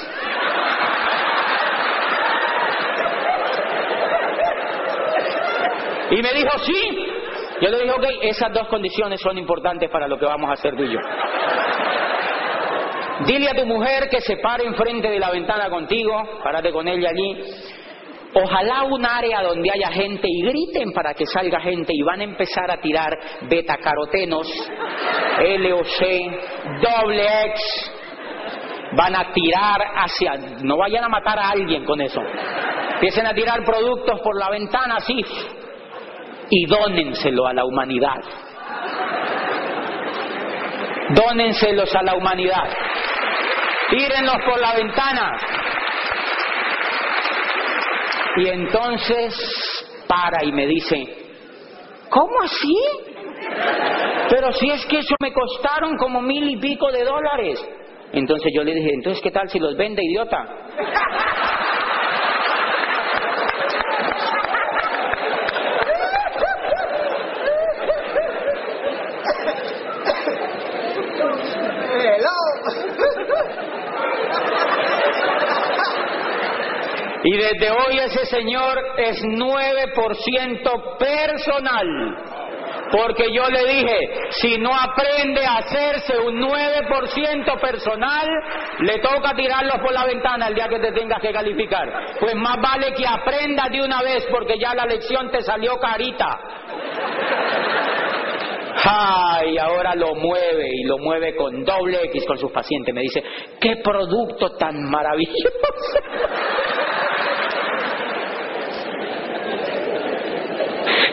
[6.11, 7.07] Y me dijo, sí.
[7.61, 10.77] Yo le dije, ok, esas dos condiciones son importantes para lo que vamos a hacer
[10.77, 10.99] tú y yo.
[13.27, 17.11] Dile a tu mujer que se pare enfrente de la ventana contigo, párate con ella
[17.11, 17.43] allí,
[18.35, 22.25] Ojalá un área donde haya gente y griten para que salga gente y van a
[22.25, 23.11] empezar a tirar
[23.49, 24.47] betacarotenos,
[25.39, 27.93] LOC, doble X.
[28.97, 32.21] Van a tirar hacia, no vayan a matar a alguien con eso.
[32.95, 35.25] Empiecen a tirar productos por la ventana así
[36.51, 38.17] y dónenselo a la humanidad.
[41.11, 42.65] Dónenselos a la humanidad.
[43.91, 45.33] Tírenlos por la ventana
[48.39, 49.35] y entonces
[50.07, 51.07] para y me dice,
[52.09, 52.77] ¿cómo así?
[54.31, 57.65] Pero si es que eso me costaron como mil y pico de dólares.
[58.13, 60.47] Entonces yo le dije, entonces ¿qué tal si los vende, idiota?
[77.25, 81.87] Y desde hoy ese señor es 9% personal.
[82.91, 83.99] Porque yo le dije,
[84.31, 88.27] si no aprende a hacerse un 9% personal,
[88.81, 92.17] le toca tirarlo por la ventana el día que te tengas que calificar.
[92.19, 96.39] Pues más vale que aprenda de una vez porque ya la lección te salió carita.
[98.85, 102.95] Ay, ahora lo mueve y lo mueve con doble X con sus pacientes.
[102.95, 103.23] Me dice,
[103.61, 105.51] qué producto tan maravilloso.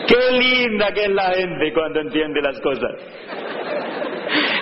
[0.06, 2.90] Qué linda que es la gente cuando entiende las cosas.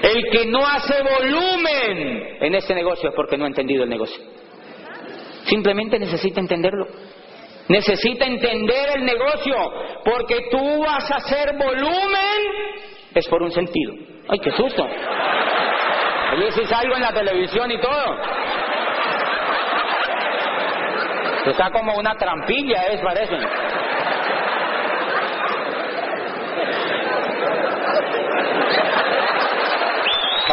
[0.03, 4.23] El que no hace volumen en este negocio es porque no ha entendido el negocio.
[5.45, 6.87] Simplemente necesita entenderlo.
[7.69, 9.55] Necesita entender el negocio,
[10.05, 12.39] porque tú vas a hacer volumen,
[13.15, 13.95] es por un sentido.
[14.29, 14.87] ¡Ay, qué susto!
[16.35, 18.17] Oye, si salgo en la televisión y todo.
[21.47, 23.39] Está como una trampilla, es, parece.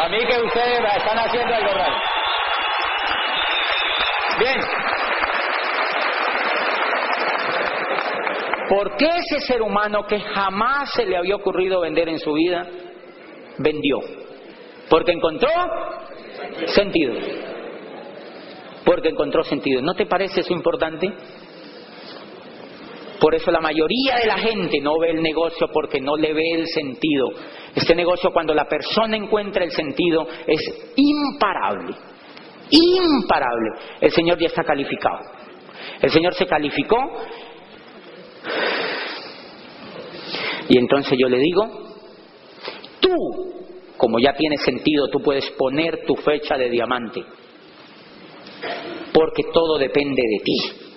[0.02, 1.96] A mí que ustedes están haciendo algo raro.
[4.38, 4.60] Bien.
[8.68, 12.66] ¿Por qué ese ser humano que jamás se le había ocurrido vender en su vida,
[13.58, 14.00] vendió?
[14.88, 15.50] Porque encontró
[16.66, 17.14] sentido.
[18.84, 19.82] Porque encontró sentido.
[19.82, 21.12] ¿No te parece eso importante?
[23.22, 26.54] Por eso la mayoría de la gente no ve el negocio porque no le ve
[26.54, 27.28] el sentido.
[27.72, 30.60] Este negocio cuando la persona encuentra el sentido es
[30.96, 31.94] imparable.
[32.68, 33.70] Imparable.
[34.00, 35.20] El Señor ya está calificado.
[36.00, 36.98] El Señor se calificó.
[40.68, 41.62] Y entonces yo le digo,
[42.98, 43.14] tú
[43.98, 47.22] como ya tiene sentido, tú puedes poner tu fecha de diamante.
[49.12, 50.91] Porque todo depende de ti.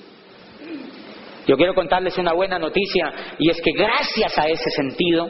[1.47, 5.29] Yo quiero contarles una buena noticia y es que gracias a ese sentido,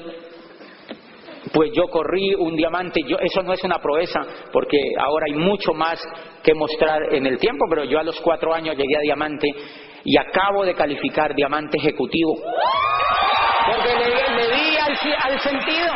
[1.53, 5.73] pues yo corrí un diamante, yo, eso no es una proeza, porque ahora hay mucho
[5.73, 6.01] más
[6.41, 9.47] que mostrar en el tiempo, pero yo a los cuatro años llegué a diamante
[10.03, 12.35] y acabo de calificar diamante ejecutivo.
[13.65, 14.77] Porque le, di
[15.23, 15.87] al sentido.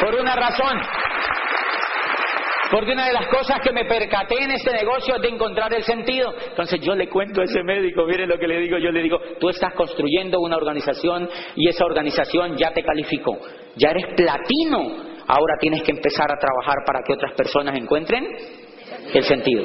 [0.00, 0.95] Por una razón.
[2.70, 5.84] Porque una de las cosas que me percaté en este negocio es de encontrar el
[5.84, 6.34] sentido.
[6.48, 9.18] Entonces yo le cuento a ese médico, mire lo que le digo, yo le digo,
[9.38, 13.38] tú estás construyendo una organización y esa organización ya te calificó,
[13.76, 14.78] ya eres platino,
[15.26, 18.26] ahora tienes que empezar a trabajar para que otras personas encuentren
[19.14, 19.64] el sentido.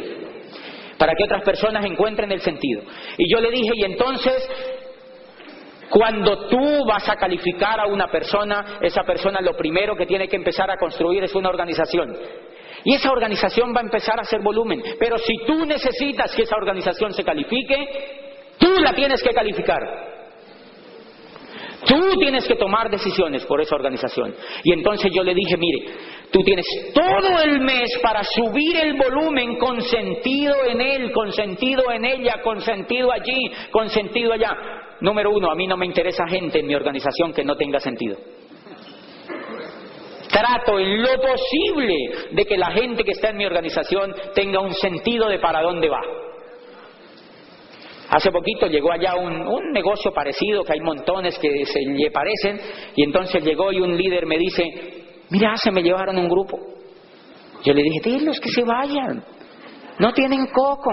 [0.97, 2.83] Para que otras personas encuentren el sentido.
[3.17, 4.47] Y yo le dije, y entonces
[5.89, 10.37] cuando tú vas a calificar a una persona, esa persona lo primero que tiene que
[10.37, 12.15] empezar a construir es una organización.
[12.83, 14.81] Y esa organización va a empezar a hacer volumen.
[14.99, 19.79] Pero si tú necesitas que esa organización se califique, tú la tienes que calificar.
[21.85, 24.35] Tú tienes que tomar decisiones por esa organización.
[24.63, 25.91] Y entonces yo le dije, mire,
[26.31, 31.91] tú tienes todo el mes para subir el volumen con sentido en él, con sentido
[31.91, 34.55] en ella, con sentido allí, con sentido allá.
[35.01, 38.17] Número uno, a mí no me interesa gente en mi organización que no tenga sentido.
[40.31, 41.95] Trato en lo posible
[42.31, 45.89] de que la gente que está en mi organización tenga un sentido de para dónde
[45.89, 46.01] va.
[48.11, 52.59] Hace poquito llegó allá un, negocio parecido, que hay montones que se le parecen,
[52.95, 54.63] y entonces llegó y un líder me dice,
[55.29, 56.59] mira, se me llevaron un grupo.
[57.63, 59.23] Yo le dije, los que se vayan,
[59.99, 60.91] no tienen coco,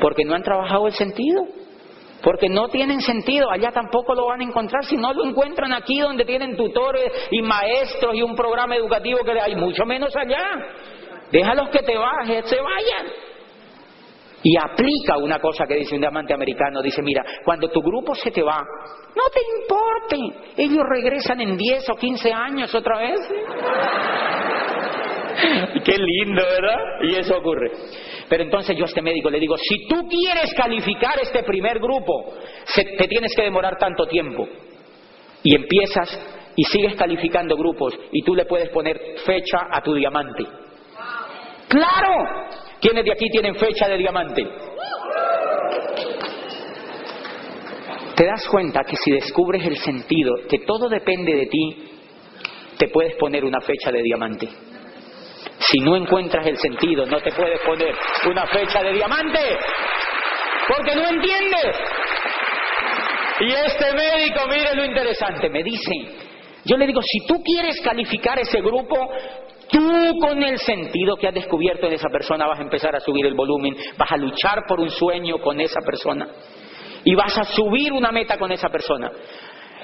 [0.00, 1.44] porque no han trabajado el sentido.
[2.22, 6.00] Porque no tienen sentido, allá tampoco lo van a encontrar si no lo encuentran aquí
[6.00, 10.44] donde tienen tutores y maestros y un programa educativo que hay, mucho menos allá.
[11.30, 13.06] Déjalos que te bajen, se vayan.
[14.42, 18.30] Y aplica una cosa que dice un diamante americano, dice, mira, cuando tu grupo se
[18.30, 18.62] te va,
[19.14, 20.16] no te importe,
[20.56, 23.20] ellos regresan en 10 o 15 años otra vez.
[25.84, 26.78] Qué lindo, ¿verdad?
[27.02, 27.72] Y eso ocurre.
[28.28, 32.34] Pero entonces yo a este médico le digo, si tú quieres calificar este primer grupo,
[32.74, 34.48] te tienes que demorar tanto tiempo.
[35.42, 36.18] Y empiezas
[36.56, 40.44] y sigues calificando grupos y tú le puedes poner fecha a tu diamante.
[41.68, 42.24] Claro,
[42.80, 44.44] ¿quiénes de aquí tienen fecha de diamante?
[48.16, 51.90] Te das cuenta que si descubres el sentido, que todo depende de ti,
[52.78, 54.48] te puedes poner una fecha de diamante.
[55.58, 57.94] Si no encuentras el sentido, no te puedes poner
[58.28, 59.58] una fecha de diamante,
[60.68, 61.76] porque no entiendes.
[63.40, 65.92] Y este médico, mire lo interesante, me dice,
[66.64, 68.96] yo le digo, si tú quieres calificar ese grupo,
[69.70, 73.26] tú con el sentido que has descubierto en esa persona vas a empezar a subir
[73.26, 76.28] el volumen, vas a luchar por un sueño con esa persona
[77.04, 79.10] y vas a subir una meta con esa persona.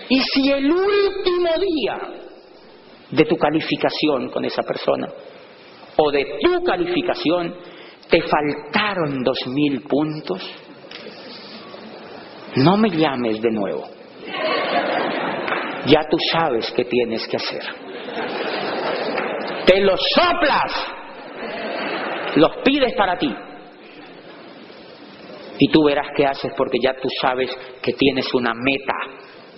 [0.09, 1.99] Y si el último día
[3.11, 5.09] de tu calificación con esa persona
[5.97, 7.55] o de tu calificación
[8.09, 10.43] te faltaron dos mil puntos,
[12.57, 13.88] no me llames de nuevo.
[15.86, 17.62] Ya tú sabes qué tienes que hacer.
[19.66, 20.72] Te los soplas,
[22.36, 23.34] los pides para ti.
[25.59, 28.95] Y tú verás qué haces porque ya tú sabes que tienes una meta,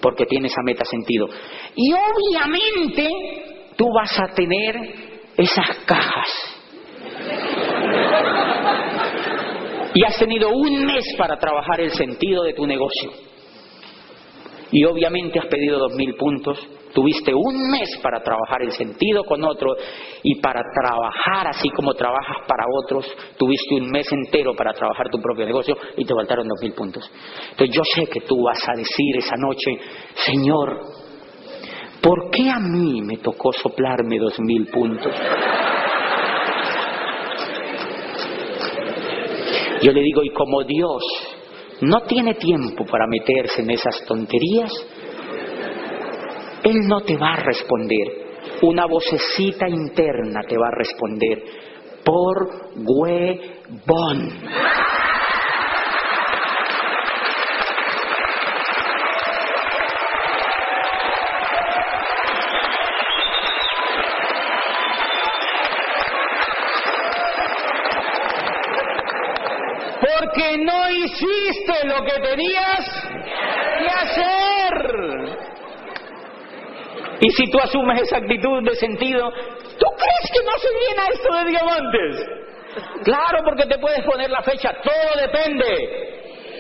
[0.00, 1.28] porque tienes esa meta sentido.
[1.74, 3.08] Y obviamente
[3.76, 6.54] tú vas a tener esas cajas.
[9.94, 13.10] Y has tenido un mes para trabajar el sentido de tu negocio.
[14.72, 16.58] Y obviamente has pedido dos mil puntos.
[16.92, 19.74] Tuviste un mes para trabajar el sentido con otro
[20.22, 23.06] y para trabajar así como trabajas para otros.
[23.36, 27.08] Tuviste un mes entero para trabajar tu propio negocio y te faltaron dos mil puntos.
[27.50, 29.78] Entonces yo sé que tú vas a decir esa noche,
[30.14, 31.03] Señor,
[32.04, 35.10] ¿Por qué a mí me tocó soplarme dos mil puntos?
[39.80, 41.02] Yo le digo, y como Dios
[41.80, 44.70] no tiene tiempo para meterse en esas tonterías,
[46.62, 48.24] Él no te va a responder.
[48.60, 51.42] Una vocecita interna te va a responder
[52.04, 54.28] por huevón.
[70.34, 73.08] Porque no hiciste lo que tenías
[73.78, 75.34] que hacer.
[77.20, 81.34] Y si tú asumes esa actitud de sentido, ¿tú crees que no se viene esto
[81.36, 82.26] de diamantes?
[83.04, 85.66] Claro, porque te puedes poner la fecha, todo depende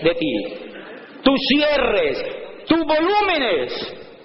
[0.02, 0.34] de ti.
[1.22, 2.24] Tus cierres,
[2.66, 3.72] tus volúmenes,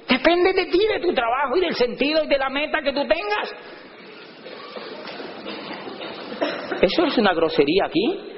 [0.07, 3.01] depende de ti, de tu trabajo y del sentido y de la meta que tú
[3.07, 3.55] tengas.
[6.81, 8.28] ¿Eso es una grosería aquí?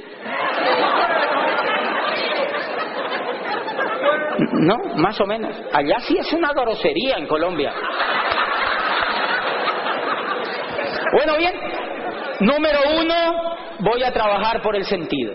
[4.54, 5.56] No, más o menos.
[5.74, 7.74] Allá sí es una grosería en Colombia.
[11.14, 11.54] Bueno, bien.
[12.40, 13.16] Número uno,
[13.80, 15.34] voy a trabajar por el sentido.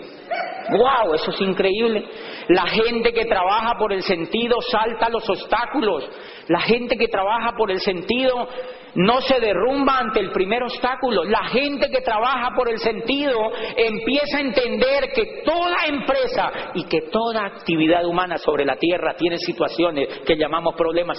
[0.71, 1.13] ¡Wow!
[1.13, 2.05] Eso es increíble.
[2.49, 6.09] La gente que trabaja por el sentido salta los obstáculos.
[6.47, 8.47] La gente que trabaja por el sentido
[8.95, 11.23] no se derrumba ante el primer obstáculo.
[11.25, 17.01] La gente que trabaja por el sentido empieza a entender que toda empresa y que
[17.11, 21.17] toda actividad humana sobre la tierra tiene situaciones que llamamos problemas.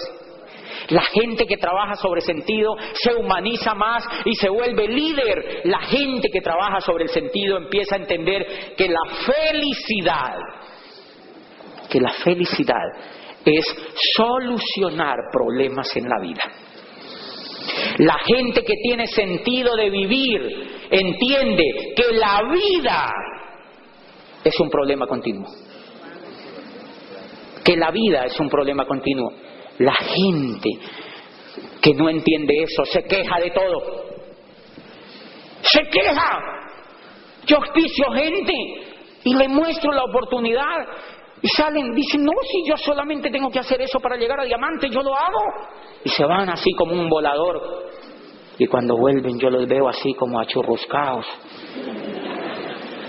[0.88, 5.62] La gente que trabaja sobre sentido se humaniza más y se vuelve líder.
[5.64, 10.36] La gente que trabaja sobre el sentido empieza a entender que la felicidad,
[11.88, 12.86] que la felicidad
[13.44, 13.64] es
[14.16, 16.42] solucionar problemas en la vida.
[17.98, 23.12] La gente que tiene sentido de vivir entiende que la vida
[24.44, 25.48] es un problema continuo.
[27.64, 29.32] Que la vida es un problema continuo.
[29.78, 30.70] La gente
[31.80, 34.04] que no entiende eso se queja de todo.
[35.62, 36.38] Se queja.
[37.46, 38.52] Yo auspicio gente
[39.24, 40.86] y le muestro la oportunidad
[41.40, 44.88] y salen, dicen, no, si yo solamente tengo que hacer eso para llegar a diamante,
[44.90, 45.40] yo lo hago.
[46.04, 47.60] Y se van así como un volador.
[48.58, 51.26] Y cuando vuelven yo los veo así como achurruscados.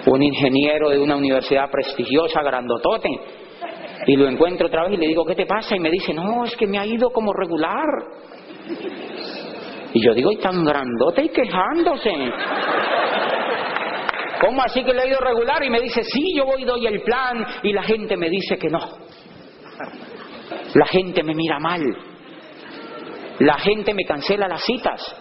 [0.06, 3.10] Un ingeniero de una universidad prestigiosa, grandotote.
[4.06, 5.76] Y lo encuentro otra vez y le digo, ¿qué te pasa?
[5.76, 7.86] Y me dice, no, es que me ha ido como regular.
[9.92, 12.14] Y yo digo, y tan grandote y quejándose.
[14.42, 15.64] ¿Cómo así que le ha ido regular?
[15.64, 17.46] Y me dice, sí, yo voy y doy el plan.
[17.64, 18.80] Y la gente me dice que no.
[20.76, 21.84] La gente me mira mal.
[23.40, 25.16] La gente me cancela las citas.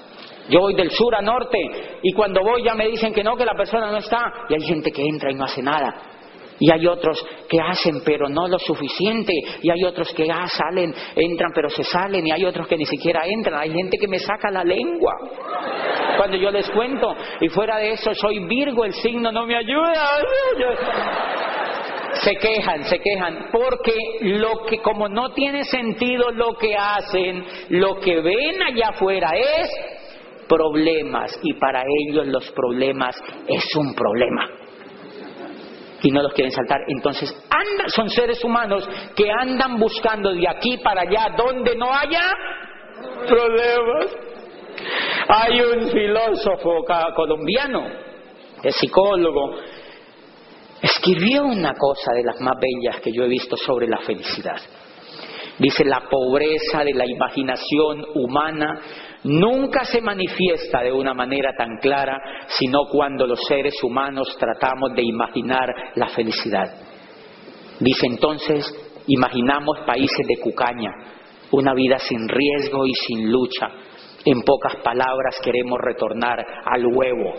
[0.49, 1.59] Yo voy del sur a norte
[2.03, 4.33] y cuando voy ya me dicen que no, que la persona no está.
[4.49, 6.18] Y hay gente que entra y no hace nada.
[6.61, 9.33] Y hay otros que hacen pero no lo suficiente.
[9.63, 12.27] Y hay otros que ah, salen, entran pero se salen.
[12.27, 13.61] Y hay otros que ni siquiera entran.
[13.61, 15.13] Hay gente que me saca la lengua
[16.17, 17.15] cuando yo les cuento.
[17.41, 20.11] Y fuera de eso soy Virgo, el signo no me ayuda.
[22.25, 28.01] Se quejan, se quejan, porque lo que como no tiene sentido lo que hacen, lo
[28.01, 29.71] que ven allá afuera es
[30.49, 33.15] problemas y para ellos los problemas
[33.47, 34.58] es un problema
[36.03, 36.81] y no los quieren saltar.
[36.87, 42.23] Entonces, andan, son seres humanos que andan buscando de aquí para allá donde no haya
[43.27, 44.07] problemas.
[45.29, 46.85] Hay un filósofo
[47.15, 47.87] colombiano,
[48.63, 49.57] es psicólogo,
[50.81, 54.61] escribió una cosa de las más bellas que yo he visto sobre la felicidad.
[55.59, 58.81] Dice, la pobreza de la imaginación humana
[59.25, 65.03] nunca se manifiesta de una manera tan clara, sino cuando los seres humanos tratamos de
[65.03, 66.75] imaginar la felicidad.
[67.81, 68.67] Dice entonces,
[69.07, 70.91] imaginamos países de cucaña,
[71.51, 73.69] una vida sin riesgo y sin lucha.
[74.25, 77.35] En pocas palabras queremos retornar al huevo.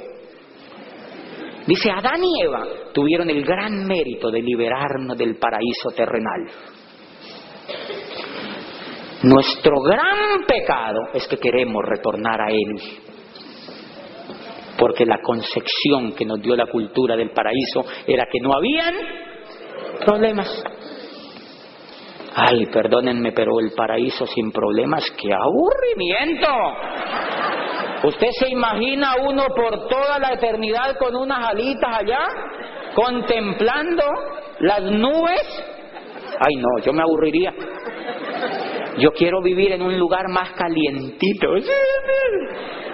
[1.68, 6.48] Dice, Adán y Eva tuvieron el gran mérito de liberarnos del paraíso terrenal.
[9.24, 12.76] Nuestro gran pecado es que queremos retornar a Él.
[14.78, 18.94] Porque la concepción que nos dio la cultura del paraíso era que no habían
[20.06, 20.64] problemas.
[22.34, 26.48] Ay, perdónenme, pero el paraíso sin problemas, qué aburrimiento.
[28.04, 32.26] ¿Usted se imagina uno por toda la eternidad con unas alitas allá,
[32.96, 34.04] contemplando
[34.60, 35.64] las nubes?
[36.40, 37.54] Ay, no, yo me aburriría.
[39.00, 41.48] Yo quiero vivir en un lugar más calientito,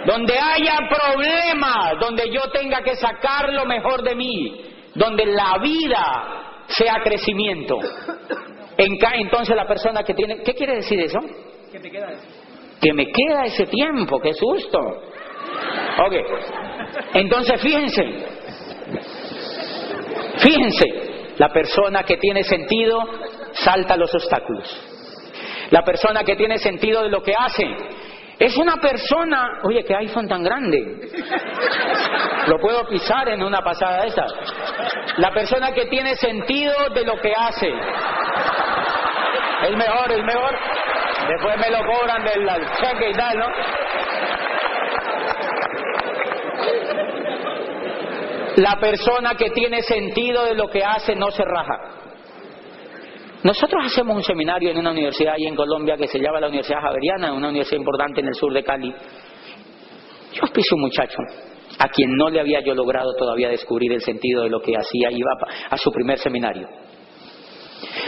[0.06, 4.62] donde haya problemas, donde yo tenga que sacar lo mejor de mí,
[4.94, 7.80] donde la vida sea crecimiento.
[8.78, 11.20] Entonces la persona que tiene, ¿qué quiere decir eso?
[11.72, 12.08] Que me queda
[12.82, 14.80] Que me queda ese tiempo, qué susto.
[14.80, 16.14] Ok,
[17.14, 18.04] entonces fíjense,
[20.38, 20.86] fíjense,
[21.38, 23.00] la persona que tiene sentido
[23.54, 24.95] salta los obstáculos.
[25.72, 27.66] La persona que tiene sentido de lo que hace.
[28.38, 31.10] Es una persona, oye, qué iPhone tan grande.
[32.48, 34.26] Lo puedo pisar en una pasada esa.
[35.18, 37.70] La persona que tiene sentido de lo que hace.
[39.68, 40.56] El mejor, el mejor.
[41.30, 42.46] Después me lo cobran del
[42.82, 43.48] cheque y tal, ¿no?
[48.58, 52.05] La persona que tiene sentido de lo que hace no se raja.
[53.46, 56.82] Nosotros hacemos un seminario en una universidad ahí en Colombia que se llama la Universidad
[56.82, 58.92] Javeriana, una universidad importante en el sur de Cali.
[60.34, 61.16] Yo auspicio un muchacho
[61.78, 65.12] a quien no le había yo logrado todavía descubrir el sentido de lo que hacía,
[65.12, 65.30] iba
[65.70, 66.68] a su primer seminario.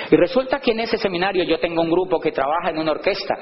[0.09, 3.35] Y resulta que en ese seminario yo tengo un grupo que trabaja en una orquesta.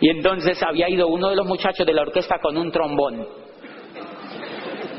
[0.00, 3.26] Y entonces había ido uno de los muchachos de la orquesta con un trombón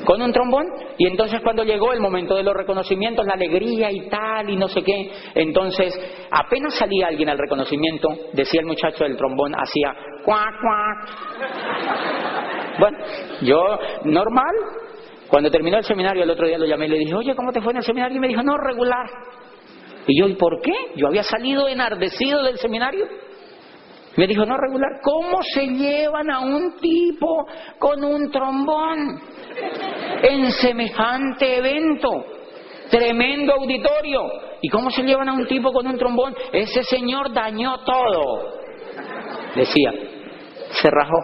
[0.05, 0.65] con un trombón.
[0.97, 4.67] Y entonces cuando llegó el momento de los reconocimientos, la alegría y tal, y no
[4.67, 5.93] sé qué, entonces
[6.31, 11.09] apenas salía alguien al reconocimiento, decía el muchacho del trombón, hacía cuac, cuac.
[12.79, 12.97] Bueno,
[13.41, 14.55] yo, normal.
[15.27, 17.59] Cuando terminó el seminario, el otro día lo llamé y le dije, oye, ¿cómo te
[17.59, 18.15] fue en el seminario?
[18.15, 19.07] Y me dijo, no, regular.
[20.07, 20.71] Y yo, ¿y por qué?
[20.95, 23.07] Yo había salido enardecido del seminario.
[24.17, 27.47] Me dijo, no, regular, ¿cómo se llevan a un tipo
[27.79, 29.19] con un trombón
[30.21, 32.25] en semejante evento?
[32.89, 34.23] Tremendo auditorio.
[34.61, 36.35] ¿Y cómo se llevan a un tipo con un trombón?
[36.51, 38.53] Ese señor dañó todo.
[39.55, 39.91] Decía,
[40.71, 41.17] se rajó.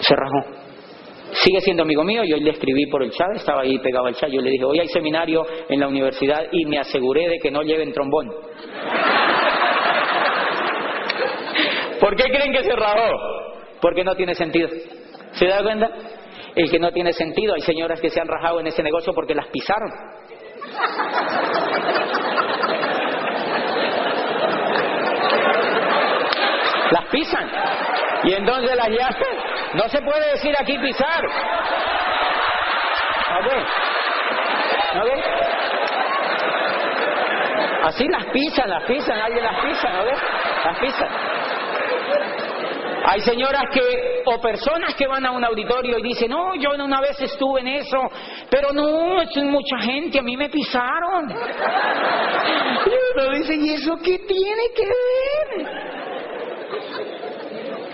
[0.00, 0.62] Se rajó.
[1.32, 4.28] Sigue siendo amigo mío, yo le escribí por el chat, estaba ahí pegado al chat,
[4.28, 7.62] yo le dije, hoy hay seminario en la universidad y me aseguré de que no
[7.62, 8.28] lleven trombón.
[12.00, 13.18] ¿Por qué creen que se rajó?
[13.80, 14.68] Porque no tiene sentido.
[15.34, 15.88] ¿Se da cuenta?
[16.54, 19.34] El que no tiene sentido, hay señoras que se han rajado en ese negocio porque
[19.34, 19.90] las pisaron.
[26.90, 27.50] Las pisan.
[28.24, 29.36] Y entonces las llaman.
[29.74, 31.24] No se puede decir aquí pisar.
[34.94, 35.22] ¿No ve?
[37.84, 40.18] Así las pisan, las pisan, alguien las pisa, ¿no ves?
[40.64, 41.08] Las pisan.
[43.04, 47.00] Hay señoras que, o personas que van a un auditorio y dicen, no, yo una
[47.00, 47.98] vez estuve en eso,
[48.48, 51.28] pero no, es mucha gente, a mí me pisaron.
[52.86, 55.92] Y uno dice, ¿y eso qué tiene que ver?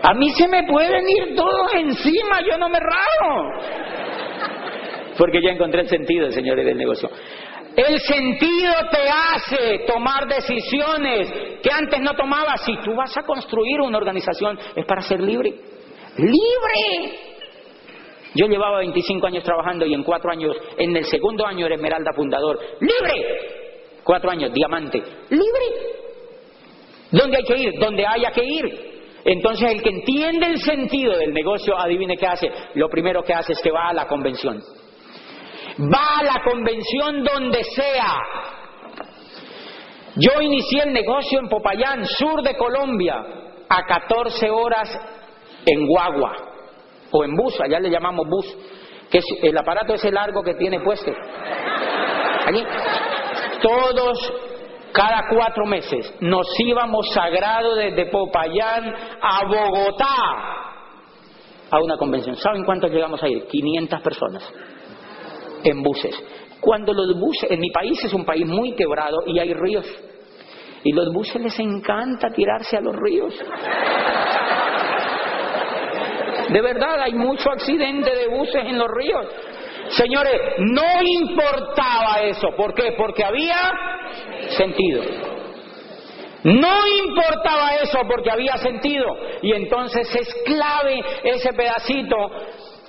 [0.03, 3.45] A mí se me pueden ir todos encima, yo no me rajo.
[5.17, 7.11] Porque ya encontré el sentido, señores del negocio.
[7.79, 11.31] El sentido te hace tomar decisiones
[11.63, 12.65] que antes no tomabas.
[12.65, 15.55] Si tú vas a construir una organización, es para ser libre.
[16.17, 17.21] ¡Libre!
[18.35, 22.13] Yo llevaba 25 años trabajando y en cuatro años, en el segundo año era Esmeralda
[22.17, 22.59] fundador.
[22.81, 24.01] ¡Libre!
[24.03, 25.01] Cuatro años, diamante.
[25.31, 25.67] ¡Libre!
[27.13, 27.79] ¿Dónde hay que ir?
[27.79, 29.21] Donde haya que ir.
[29.25, 32.51] Entonces el que entiende el sentido del negocio, adivine qué hace.
[32.75, 34.61] Lo primero que hace es que va a la convención
[35.81, 38.17] va a la convención donde sea.
[40.17, 43.25] Yo inicié el negocio en Popayán, sur de Colombia,
[43.69, 44.89] a 14 horas
[45.65, 46.33] en guagua
[47.13, 48.57] o en bus, allá le llamamos bus,
[49.11, 51.13] que es el aparato ese largo que tiene puesto.
[52.47, 52.65] Allí.
[53.63, 54.33] Todos,
[54.93, 60.17] cada cuatro meses, nos íbamos sagrado desde Popayán a Bogotá
[61.71, 62.35] a una convención.
[62.37, 63.47] ¿Saben cuántos llegamos a ir?
[63.47, 64.53] 500 personas
[65.65, 66.15] en buses.
[66.61, 69.87] Cuando los buses, en mi país es un país muy quebrado y hay ríos.
[70.85, 73.35] Y los buses les encanta tirarse a los ríos.
[76.49, 79.27] De verdad, hay mucho accidente de buses en los ríos.
[79.91, 82.49] Señores, no importaba eso.
[82.57, 82.93] ¿Por qué?
[82.97, 83.57] Porque había
[84.57, 85.03] sentido.
[86.45, 89.07] No importaba eso porque había sentido.
[89.43, 92.17] Y entonces es clave ese pedacito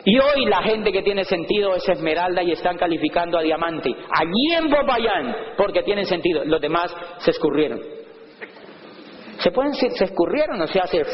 [0.09, 3.91] y hoy la gente que tiene sentido es esmeralda y están calificando a diamante.
[4.11, 6.43] Allí en Popayán, porque tienen sentido.
[6.45, 7.79] Los demás se escurrieron.
[9.37, 11.05] Se pueden se escurrieron, o sea, se,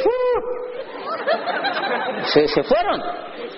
[2.23, 3.01] se, se fueron.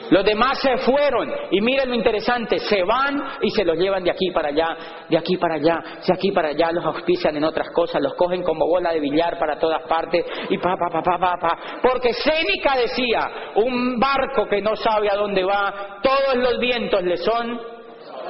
[0.09, 4.11] Los demás se fueron y miren lo interesante, se van y se los llevan de
[4.11, 4.77] aquí para allá,
[5.09, 8.43] de aquí para allá, de aquí para allá, los auspician en otras cosas, los cogen
[8.43, 11.57] como bola de billar para todas partes y pa, pa, pa, pa, pa, pa.
[11.81, 17.17] Porque Séneca decía, un barco que no sabe a dónde va, todos los vientos le
[17.17, 17.59] son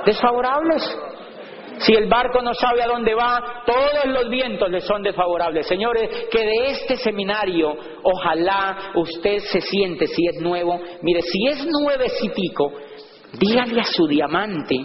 [0.06, 1.16] desfavorables.
[1.80, 5.68] Si el barco no sabe a dónde va, todos los vientos le son desfavorables.
[5.68, 11.66] Señores, que de este seminario, ojalá usted se siente, si es nuevo, mire, si es
[11.66, 12.74] nuevecitico,
[13.40, 14.76] dígale a su diamante,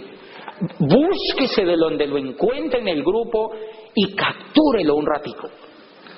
[0.79, 3.51] búsquese de donde lo encuentre en el grupo
[3.95, 5.49] y captúrelo un ratico.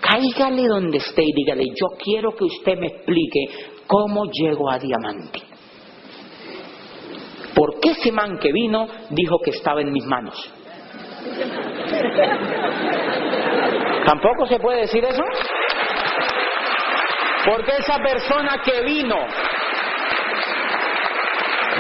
[0.02, 3.48] Cáigale donde esté y dígale, yo quiero que usted me explique
[3.88, 5.40] cómo llego a diamante.
[7.56, 10.54] ¿Por qué ese man que vino dijo que estaba en mis manos?
[14.06, 15.24] ¿Tampoco se puede decir eso?
[17.46, 19.18] Porque esa persona que vino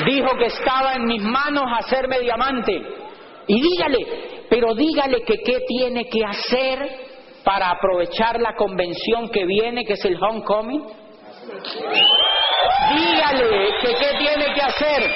[0.05, 2.81] dijo que estaba en mis manos hacerme diamante.
[3.47, 6.89] Y dígale, pero dígale que qué tiene que hacer
[7.43, 10.83] para aprovechar la convención que viene, que es el homecoming.
[12.95, 15.11] Dígale que qué tiene que hacer.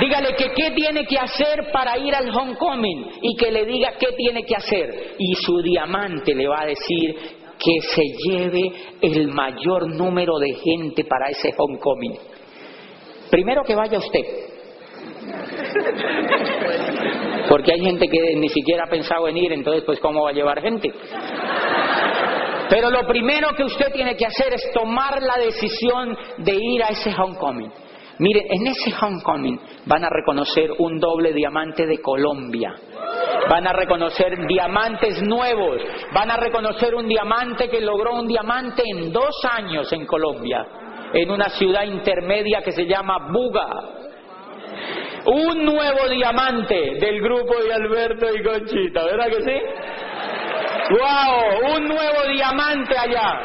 [0.00, 4.08] Dígale que qué tiene que hacer para ir al homecoming y que le diga qué
[4.16, 5.14] tiene que hacer.
[5.18, 7.14] Y su diamante le va a decir
[7.58, 12.16] que se lleve el mayor número de gente para ese homecoming.
[13.30, 14.24] Primero que vaya usted.
[17.48, 20.32] Porque hay gente que ni siquiera ha pensado en ir, entonces pues ¿cómo va a
[20.32, 20.90] llevar gente?
[22.70, 26.88] Pero lo primero que usted tiene que hacer es tomar la decisión de ir a
[26.88, 27.70] ese homecoming.
[28.22, 32.72] Miren, en ese homecoming van a reconocer un doble diamante de Colombia.
[33.50, 35.82] Van a reconocer diamantes nuevos.
[36.14, 40.64] Van a reconocer un diamante que logró un diamante en dos años en Colombia,
[41.12, 43.68] en una ciudad intermedia que se llama Buga.
[45.26, 49.60] Un nuevo diamante del grupo de Alberto y Conchita, ¿verdad que sí?
[50.90, 51.76] ¡Wow!
[51.76, 53.40] Un nuevo diamante allá.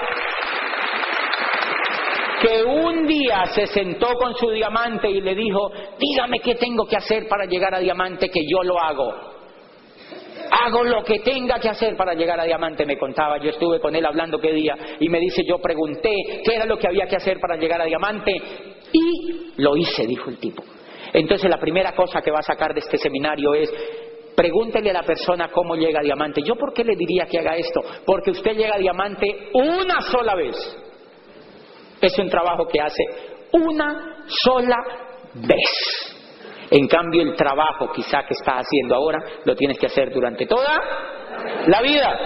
[2.41, 6.95] Que un día se sentó con su diamante y le dijo, dígame qué tengo que
[6.95, 9.13] hacer para llegar a diamante, que yo lo hago.
[10.49, 13.37] Hago lo que tenga que hacer para llegar a diamante, me contaba.
[13.37, 16.77] Yo estuve con él hablando qué día y me dice, yo pregunté qué era lo
[16.77, 18.41] que había que hacer para llegar a diamante
[18.91, 20.63] y lo hice, dijo el tipo.
[21.13, 23.73] Entonces la primera cosa que va a sacar de este seminario es,
[24.37, 26.43] Pregúntele a la persona cómo llega a diamante.
[26.43, 27.81] ¿Yo por qué le diría que haga esto?
[28.05, 30.55] Porque usted llega a diamante una sola vez.
[32.01, 33.03] Es un trabajo que hace
[33.51, 34.77] una sola
[35.33, 36.13] vez.
[36.69, 40.77] En cambio, el trabajo quizá que está haciendo ahora lo tienes que hacer durante toda
[41.67, 42.19] la vida.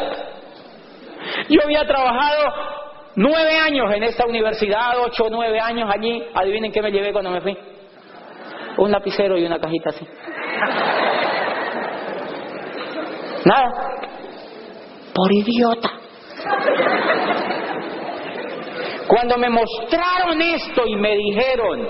[1.48, 2.52] Yo había trabajado
[3.16, 6.24] nueve años en esta universidad, ocho o nueve años allí.
[6.34, 7.58] Adivinen qué me llevé cuando me fui.
[8.78, 10.08] Un lapicero y una cajita así.
[13.46, 13.70] Nada.
[15.14, 15.92] Por idiota.
[19.08, 21.90] Cuando me mostraron esto y me dijeron,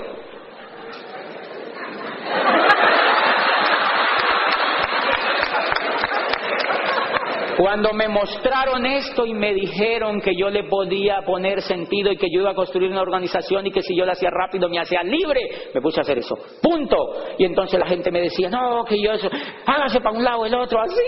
[7.56, 12.28] Cuando me mostraron esto y me dijeron que yo le podía poner sentido y que
[12.32, 15.02] yo iba a construir una organización y que si yo la hacía rápido me hacía
[15.02, 15.40] libre,
[15.74, 16.36] me puse a hacer eso.
[16.62, 16.96] Punto.
[17.38, 19.28] Y entonces la gente me decía, no, que yo eso,
[19.66, 21.00] hágase para un lado, el otro, así.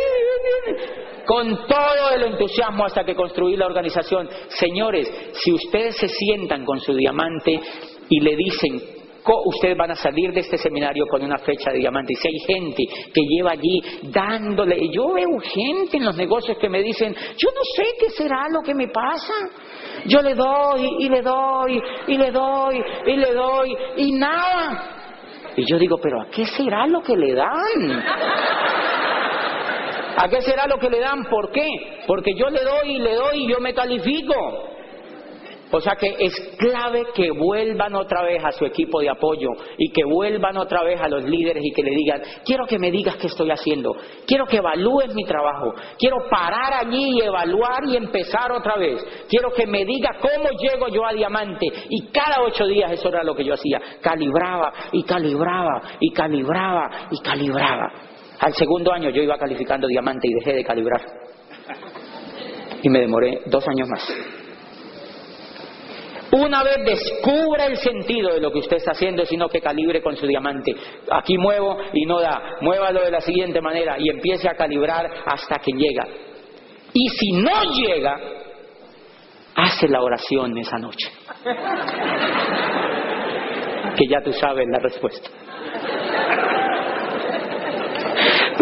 [1.27, 4.29] Con todo el entusiasmo hasta que construí la organización.
[4.49, 7.61] Señores, si ustedes se sientan con su diamante
[8.09, 8.94] y le dicen,
[9.47, 12.13] ustedes van a salir de este seminario con una fecha de diamante.
[12.13, 16.59] Y si hay gente que lleva allí dándole, y yo veo gente en los negocios
[16.59, 19.33] que me dicen, yo no sé qué será lo que me pasa.
[20.07, 24.91] Yo le doy y le doy y le doy y le doy y nada.
[25.57, 28.05] Y yo digo, pero ¿a qué será lo que le dan?
[30.17, 31.25] ¿A qué será lo que le dan?
[31.25, 31.67] ¿Por qué?
[32.07, 34.74] Porque yo le doy y le doy y yo me califico.
[35.77, 39.91] O sea que es clave que vuelvan otra vez a su equipo de apoyo y
[39.91, 43.17] que vuelvan otra vez a los líderes y que le digan, quiero que me digas
[43.17, 43.93] qué estoy haciendo,
[44.25, 49.51] quiero que evalúes mi trabajo, quiero parar allí y evaluar y empezar otra vez, quiero
[49.51, 51.67] que me diga cómo llego yo a diamante.
[51.89, 57.09] Y cada ocho días eso era lo que yo hacía, calibraba y calibraba y calibraba
[57.11, 57.93] y calibraba.
[58.39, 61.01] Al segundo año yo iba calificando diamante y dejé de calibrar.
[62.81, 64.44] Y me demoré dos años más.
[66.37, 70.17] Una vez descubra el sentido de lo que usted está haciendo, sino que calibre con
[70.17, 70.75] su diamante.
[71.09, 72.57] Aquí muevo y no da.
[72.61, 76.05] Muévalo de la siguiente manera y empiece a calibrar hasta que llega.
[76.93, 78.19] Y si no llega,
[79.55, 81.09] hace la oración esa noche.
[83.97, 85.31] Que ya tú sabes la respuesta.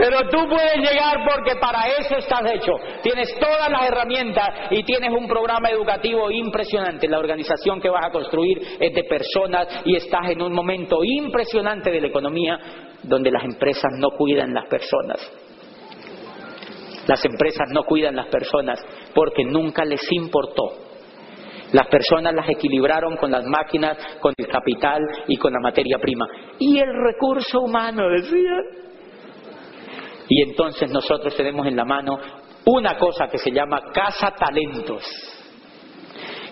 [0.02, 2.72] Pero tú puedes llegar porque para eso estás hecho.
[3.04, 7.06] Tienes todas las herramientas y tienes un programa educativo impresionante.
[7.06, 11.92] La organización que vas a construir es de personas y estás en un momento impresionante
[11.92, 12.58] de la economía
[13.04, 15.20] donde las empresas no cuidan las personas.
[17.06, 18.84] Las empresas no cuidan las personas
[19.14, 20.78] porque nunca les importó.
[21.70, 26.26] Las personas las equilibraron con las máquinas, con el capital y con la materia prima.
[26.58, 28.82] Y el recurso humano, decían,
[30.34, 32.18] y entonces nosotros tenemos en la mano
[32.64, 35.04] una cosa que se llama casa talentos.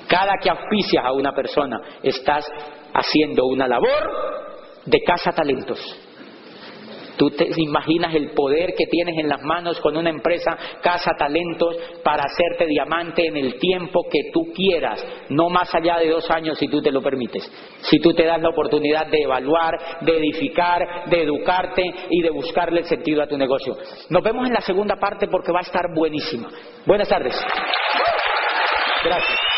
[0.06, 2.46] Cada que auspicias a una persona estás
[2.92, 5.78] haciendo una labor de casa talentos.
[7.20, 11.76] Tú te imaginas el poder que tienes en las manos con una empresa Casa Talentos
[12.02, 16.56] para hacerte diamante en el tiempo que tú quieras, no más allá de dos años
[16.56, 17.46] si tú te lo permites.
[17.82, 22.84] Si tú te das la oportunidad de evaluar, de edificar, de educarte y de buscarle
[22.84, 23.76] sentido a tu negocio.
[24.08, 26.48] Nos vemos en la segunda parte porque va a estar buenísima.
[26.86, 27.38] Buenas tardes.
[29.04, 29.49] Gracias.